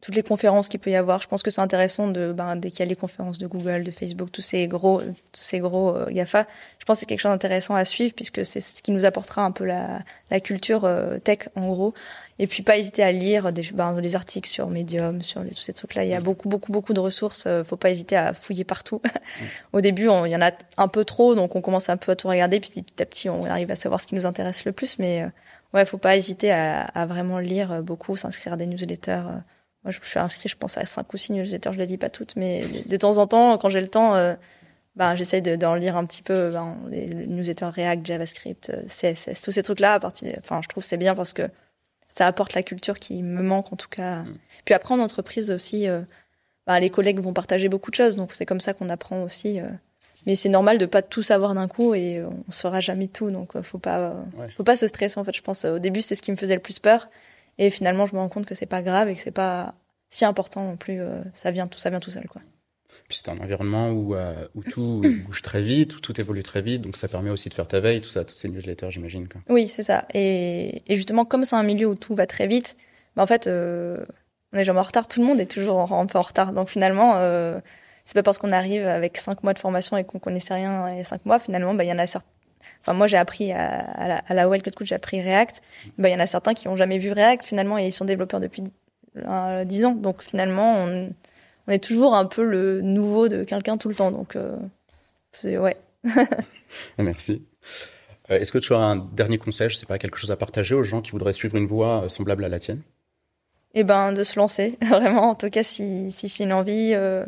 toutes 0.06 0.14
les 0.14 0.22
conférences 0.22 0.68
qu'il 0.68 0.78
peut 0.78 0.90
y 0.90 0.94
avoir. 0.94 1.20
Je 1.20 1.26
pense 1.26 1.42
que 1.42 1.50
c'est 1.50 1.60
intéressant 1.60 2.06
de, 2.06 2.32
ben, 2.32 2.54
dès 2.54 2.70
qu'il 2.70 2.78
y 2.78 2.82
a 2.84 2.86
les 2.86 2.94
conférences 2.94 3.38
de 3.38 3.48
Google, 3.48 3.82
de 3.82 3.90
Facebook, 3.90 4.30
tous 4.30 4.40
ces 4.40 4.68
gros, 4.68 5.00
tous 5.00 5.42
ces 5.42 5.58
gros 5.58 5.96
euh, 5.96 6.06
Gafa. 6.12 6.46
Je 6.78 6.84
pense 6.84 6.98
que 6.98 7.00
c'est 7.00 7.06
quelque 7.06 7.18
chose 7.18 7.32
d'intéressant 7.32 7.74
à 7.74 7.84
suivre 7.84 8.14
puisque 8.14 8.46
c'est 8.46 8.60
ce 8.60 8.82
qui 8.82 8.92
nous 8.92 9.04
apportera 9.04 9.42
un 9.42 9.50
peu 9.50 9.64
la, 9.64 10.02
la 10.30 10.38
culture 10.38 10.84
euh, 10.84 11.18
tech 11.18 11.48
en 11.56 11.66
gros. 11.66 11.92
Et 12.38 12.46
puis 12.46 12.62
pas 12.62 12.76
hésiter 12.76 13.02
à 13.02 13.10
lire 13.10 13.52
des, 13.52 13.62
ben, 13.74 14.00
des 14.00 14.14
articles 14.14 14.48
sur 14.48 14.68
Medium, 14.68 15.22
sur 15.22 15.42
les, 15.42 15.50
tous 15.50 15.62
ces 15.62 15.72
trucs-là. 15.72 16.04
Il 16.04 16.10
y 16.10 16.14
a 16.14 16.20
mm. 16.20 16.22
beaucoup, 16.22 16.48
beaucoup, 16.48 16.70
beaucoup 16.70 16.92
de 16.94 17.00
ressources. 17.00 17.42
Euh, 17.48 17.64
faut 17.64 17.76
pas 17.76 17.90
hésiter 17.90 18.16
à 18.16 18.32
fouiller 18.32 18.64
partout. 18.64 19.02
Mm. 19.40 19.44
Au 19.72 19.80
début, 19.80 20.02
il 20.04 20.30
y 20.30 20.36
en 20.36 20.40
a 20.40 20.52
un 20.76 20.88
peu 20.88 21.04
trop, 21.04 21.34
donc 21.34 21.56
on 21.56 21.60
commence 21.60 21.90
un 21.90 21.96
peu 21.96 22.12
à 22.12 22.16
tout 22.16 22.28
regarder, 22.28 22.60
puis 22.60 22.70
petit 22.70 23.02
à 23.02 23.04
petit, 23.04 23.28
on 23.28 23.44
arrive 23.44 23.70
à 23.70 23.76
savoir 23.76 24.00
ce 24.00 24.06
qui 24.06 24.14
nous 24.14 24.24
intéresse 24.24 24.64
le 24.64 24.72
plus. 24.72 24.98
Mais 24.98 25.24
euh, 25.24 25.28
ouais, 25.74 25.84
faut 25.84 25.98
pas 25.98 26.16
hésiter 26.16 26.52
à, 26.52 26.82
à 26.82 27.06
vraiment 27.06 27.38
lire 27.38 27.82
beaucoup, 27.82 28.16
s'inscrire 28.16 28.52
à 28.52 28.56
des 28.56 28.66
newsletters. 28.66 29.24
Moi, 29.86 29.92
je, 29.92 30.00
suis 30.04 30.18
inscrit, 30.18 30.48
je 30.48 30.56
pense, 30.56 30.76
à 30.78 30.84
5 30.84 31.12
ou 31.12 31.16
6 31.16 31.32
newsletters, 31.32 31.70
je 31.72 31.78
les 31.78 31.86
lis 31.86 31.96
pas 31.96 32.10
toutes, 32.10 32.34
mais 32.34 32.64
de 32.86 32.96
temps 32.96 33.18
en 33.18 33.28
temps, 33.28 33.56
quand 33.56 33.68
j'ai 33.68 33.80
le 33.80 33.86
temps, 33.86 34.16
euh, 34.16 34.34
ben, 34.96 35.14
j'essaye 35.14 35.42
d'en 35.42 35.76
lire 35.76 35.96
un 35.96 36.04
petit 36.04 36.22
peu, 36.22 36.50
ben, 36.50 36.76
les, 36.90 37.14
newsletters 37.14 37.70
React, 37.70 38.04
JavaScript, 38.04 38.70
euh, 38.70 38.82
CSS, 38.88 39.40
tous 39.40 39.52
ces 39.52 39.62
trucs-là. 39.62 39.94
À 39.94 40.00
partir, 40.00 40.34
enfin, 40.40 40.58
je 40.60 40.66
trouve 40.66 40.82
c'est 40.82 40.96
bien 40.96 41.14
parce 41.14 41.32
que 41.32 41.48
ça 42.08 42.26
apporte 42.26 42.54
la 42.54 42.64
culture 42.64 42.98
qui 42.98 43.22
me 43.22 43.44
manque, 43.44 43.72
en 43.72 43.76
tout 43.76 43.88
cas. 43.88 44.22
Mm. 44.22 44.38
Puis 44.64 44.74
après, 44.74 44.92
en 44.92 44.98
entreprise 44.98 45.52
aussi, 45.52 45.88
euh, 45.88 46.00
ben, 46.66 46.80
les 46.80 46.90
collègues 46.90 47.20
vont 47.20 47.32
partager 47.32 47.68
beaucoup 47.68 47.92
de 47.92 47.96
choses, 47.96 48.16
donc 48.16 48.34
c'est 48.34 48.44
comme 48.44 48.58
ça 48.58 48.74
qu'on 48.74 48.88
apprend 48.88 49.22
aussi. 49.22 49.60
mais 50.26 50.34
c'est 50.34 50.48
normal 50.48 50.78
de 50.78 50.86
pas 50.86 51.02
tout 51.02 51.22
savoir 51.22 51.54
d'un 51.54 51.68
coup 51.68 51.94
et 51.94 52.24
on 52.24 52.50
saura 52.50 52.80
jamais 52.80 53.06
tout, 53.06 53.30
donc 53.30 53.60
faut 53.62 53.78
pas, 53.78 54.16
faut 54.56 54.64
pas 54.64 54.76
se 54.76 54.88
stresser, 54.88 55.20
en 55.20 55.22
fait. 55.22 55.36
Je 55.36 55.42
pense, 55.42 55.64
au 55.64 55.78
début, 55.78 56.00
c'est 56.00 56.16
ce 56.16 56.22
qui 56.22 56.32
me 56.32 56.36
faisait 56.36 56.56
le 56.56 56.60
plus 56.60 56.80
peur. 56.80 57.08
Et 57.58 57.70
finalement, 57.70 58.06
je 58.06 58.14
me 58.14 58.20
rends 58.20 58.28
compte 58.28 58.46
que 58.46 58.54
c'est 58.54 58.66
pas 58.66 58.82
grave 58.82 59.08
et 59.08 59.14
que 59.14 59.20
c'est 59.20 59.30
pas 59.30 59.74
si 60.10 60.24
important 60.24 60.64
non 60.64 60.76
plus. 60.76 61.00
Euh, 61.00 61.22
ça 61.32 61.50
vient 61.50 61.66
tout, 61.66 61.78
ça 61.78 61.90
vient 61.90 62.00
tout 62.00 62.10
seul, 62.10 62.28
quoi. 62.28 62.42
Puis 63.08 63.18
c'est 63.22 63.30
un 63.30 63.38
environnement 63.38 63.90
où, 63.90 64.14
euh, 64.14 64.46
où 64.54 64.62
tout 64.62 65.02
bouge 65.26 65.42
très 65.42 65.62
vite, 65.62 65.96
où 65.96 66.00
tout 66.00 66.20
évolue 66.20 66.42
très 66.42 66.62
vite, 66.62 66.82
donc 66.82 66.96
ça 66.96 67.08
permet 67.08 67.30
aussi 67.30 67.48
de 67.48 67.54
faire 67.54 67.68
ta 67.68 67.80
veille, 67.80 68.00
tout 68.00 68.08
ça, 68.08 68.24
toutes 68.24 68.36
ces 68.36 68.48
newsletters, 68.48 68.90
j'imagine. 68.90 69.28
Oui, 69.48 69.68
c'est 69.68 69.82
ça. 69.82 70.06
Et, 70.14 70.82
et, 70.86 70.96
justement, 70.96 71.24
comme 71.24 71.44
c'est 71.44 71.56
un 71.56 71.62
milieu 71.62 71.86
où 71.86 71.94
tout 71.94 72.14
va 72.14 72.26
très 72.26 72.46
vite, 72.46 72.76
bah 73.14 73.22
en 73.22 73.26
fait, 73.26 73.46
euh, 73.46 74.04
on 74.52 74.58
est 74.58 74.64
jamais 74.64 74.80
en 74.80 74.84
retard. 74.84 75.08
Tout 75.08 75.20
le 75.20 75.26
monde 75.26 75.40
est 75.40 75.50
toujours 75.50 75.92
un 75.92 76.06
peu 76.06 76.18
en 76.18 76.22
retard. 76.22 76.52
Donc 76.52 76.68
finalement, 76.68 77.14
euh, 77.16 77.60
c'est 78.04 78.14
pas 78.14 78.22
parce 78.22 78.38
qu'on 78.38 78.52
arrive 78.52 78.86
avec 78.86 79.18
cinq 79.18 79.42
mois 79.42 79.54
de 79.54 79.58
formation 79.58 79.96
et 79.96 80.04
qu'on 80.04 80.18
connaissait 80.18 80.54
rien 80.54 80.86
a 80.86 81.04
cinq 81.04 81.24
mois, 81.26 81.38
finalement, 81.38 81.74
bah 81.74 81.84
il 81.84 81.88
y 81.88 81.92
en 81.92 81.98
a 81.98 82.06
certains 82.06 82.28
Enfin, 82.82 82.92
moi, 82.92 83.06
j'ai 83.06 83.16
appris 83.16 83.52
à, 83.52 83.78
à, 83.78 84.08
la, 84.08 84.16
à 84.16 84.34
la 84.34 84.48
j'ai 84.82 84.94
appris 84.94 85.20
React. 85.20 85.62
Ben, 85.98 86.08
il 86.08 86.12
y 86.12 86.14
en 86.14 86.20
a 86.20 86.26
certains 86.26 86.54
qui 86.54 86.68
n'ont 86.68 86.76
jamais 86.76 86.98
vu 86.98 87.12
React 87.12 87.44
finalement 87.44 87.78
et 87.78 87.86
ils 87.86 87.92
sont 87.92 88.04
développeurs 88.04 88.40
depuis 88.40 88.62
10 88.62 88.72
euh, 89.24 89.84
ans. 89.84 89.94
Donc 89.94 90.22
finalement, 90.22 90.76
on, 90.76 91.10
on, 91.66 91.72
est 91.72 91.82
toujours 91.82 92.14
un 92.14 92.26
peu 92.26 92.44
le 92.44 92.80
nouveau 92.80 93.28
de 93.28 93.44
quelqu'un 93.44 93.76
tout 93.76 93.88
le 93.88 93.94
temps. 93.94 94.10
Donc, 94.10 94.36
euh, 94.36 94.56
ouais. 95.44 95.76
Merci. 96.98 97.42
Euh, 98.30 98.38
est-ce 98.38 98.52
que 98.52 98.58
tu 98.58 98.74
as 98.74 98.78
un 98.78 98.96
dernier 98.96 99.38
conseil, 99.38 99.68
je 99.70 99.76
sais 99.76 99.86
pas, 99.86 99.98
quelque 99.98 100.18
chose 100.18 100.30
à 100.30 100.36
partager 100.36 100.74
aux 100.74 100.82
gens 100.82 101.00
qui 101.00 101.12
voudraient 101.12 101.32
suivre 101.32 101.56
une 101.56 101.66
voie 101.66 102.04
euh, 102.04 102.08
semblable 102.08 102.44
à 102.44 102.48
la 102.48 102.58
tienne? 102.58 102.82
Eh 103.74 103.84
ben, 103.84 104.12
de 104.12 104.24
se 104.24 104.38
lancer, 104.38 104.78
vraiment. 104.82 105.30
En 105.30 105.34
tout 105.34 105.50
cas, 105.50 105.62
si 105.62 106.10
si 106.10 106.28
c'est 106.28 106.44
une 106.44 106.52
envie, 106.52 106.92
euh, 106.94 107.24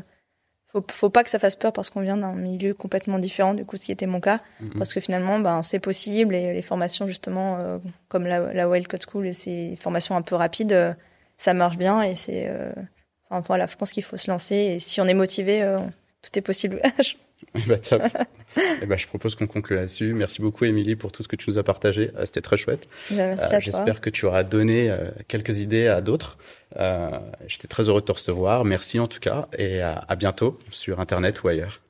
faut, 0.69 0.85
faut 0.91 1.11
pas 1.11 1.25
que 1.25 1.31
ça 1.31 1.39
fasse 1.39 1.57
peur 1.57 1.73
parce 1.73 1.91
qu'on 1.91 2.01
vient 2.01 2.17
d'un 2.17 2.35
milieu 2.35 2.75
complètement 2.75 3.19
différent, 3.19 3.55
du 3.55 3.65
coup, 3.65 3.77
ce 3.77 3.87
qui 3.87 3.93
était 3.93 4.07
mon 4.07 4.21
cas. 4.21 4.41
Mhm. 4.61 4.75
Parce 4.79 4.93
que 4.93 5.01
finalement, 5.01 5.39
ben, 5.39 5.63
c'est 5.63 5.79
possible 5.79 6.35
et 6.35 6.53
les 6.53 6.63
formations, 6.63 7.07
justement, 7.07 7.59
euh, 7.59 7.79
comme 8.09 8.27
la, 8.27 8.53
la 8.53 8.69
Wild 8.69 8.87
Code 8.87 9.03
School 9.11 9.27
et 9.27 9.33
ces 9.33 9.77
formations 9.77 10.17
un 10.17 10.23
peu 10.23 10.35
rapides, 10.35 10.73
euh, 10.73 10.93
ça 11.37 11.55
marche 11.55 11.79
bien 11.79 12.03
et 12.03 12.15
c'est, 12.15 12.49
euh, 12.49 12.73
enfin, 13.31 13.41
voilà, 13.47 13.67
je 13.67 13.77
pense 13.77 13.93
qu'il 13.93 14.03
faut 14.03 14.17
se 14.17 14.31
lancer 14.31 14.55
et 14.55 14.79
si 14.79 15.01
on 15.01 15.07
est 15.07 15.15
motivé, 15.15 15.65
tout 16.23 16.39
est 16.39 16.43
possible. 16.43 16.83
bah, 17.67 17.79
top. 17.83 18.03
Eh 18.83 18.87
ben, 18.87 18.99
je 18.99 19.07
propose 19.07 19.35
qu'on 19.35 19.47
conclue 19.47 19.77
là-dessus. 19.77 20.13
Merci 20.15 20.41
beaucoup, 20.43 20.65
Émilie, 20.65 20.97
pour 20.97 21.13
tout 21.13 21.23
ce 21.23 21.29
que 21.29 21.37
tu 21.37 21.51
nous 21.51 21.59
as 21.59 21.63
partagé. 21.63 22.11
Euh, 22.17 22.25
c'était 22.25 22.41
très 22.41 22.57
chouette. 22.57 22.87
Bah, 23.11 23.35
merci 23.35 23.55
euh, 23.55 23.61
J'espère 23.61 24.01
que 24.01 24.11
tu 24.11 24.27
auras 24.27 24.45
donné 24.45 24.91
euh, 24.91 25.11
quelques 25.29 25.61
idées 25.61 25.87
à 25.87 26.01
d'autres. 26.01 26.39
J'étais 27.47 27.69
très 27.69 27.89
heureux 27.89 28.01
de 28.01 28.07
te 28.07 28.13
recevoir. 28.13 28.65
Merci 28.65 29.01
en 29.01 29.09
tout 29.09 29.21
cas 29.21 29.49
et 29.57 29.81
à 29.81 30.17
bientôt 30.17 30.59
sur 30.71 31.01
Internet 31.01 31.43
ou 31.43 31.49
ailleurs. 31.49 31.81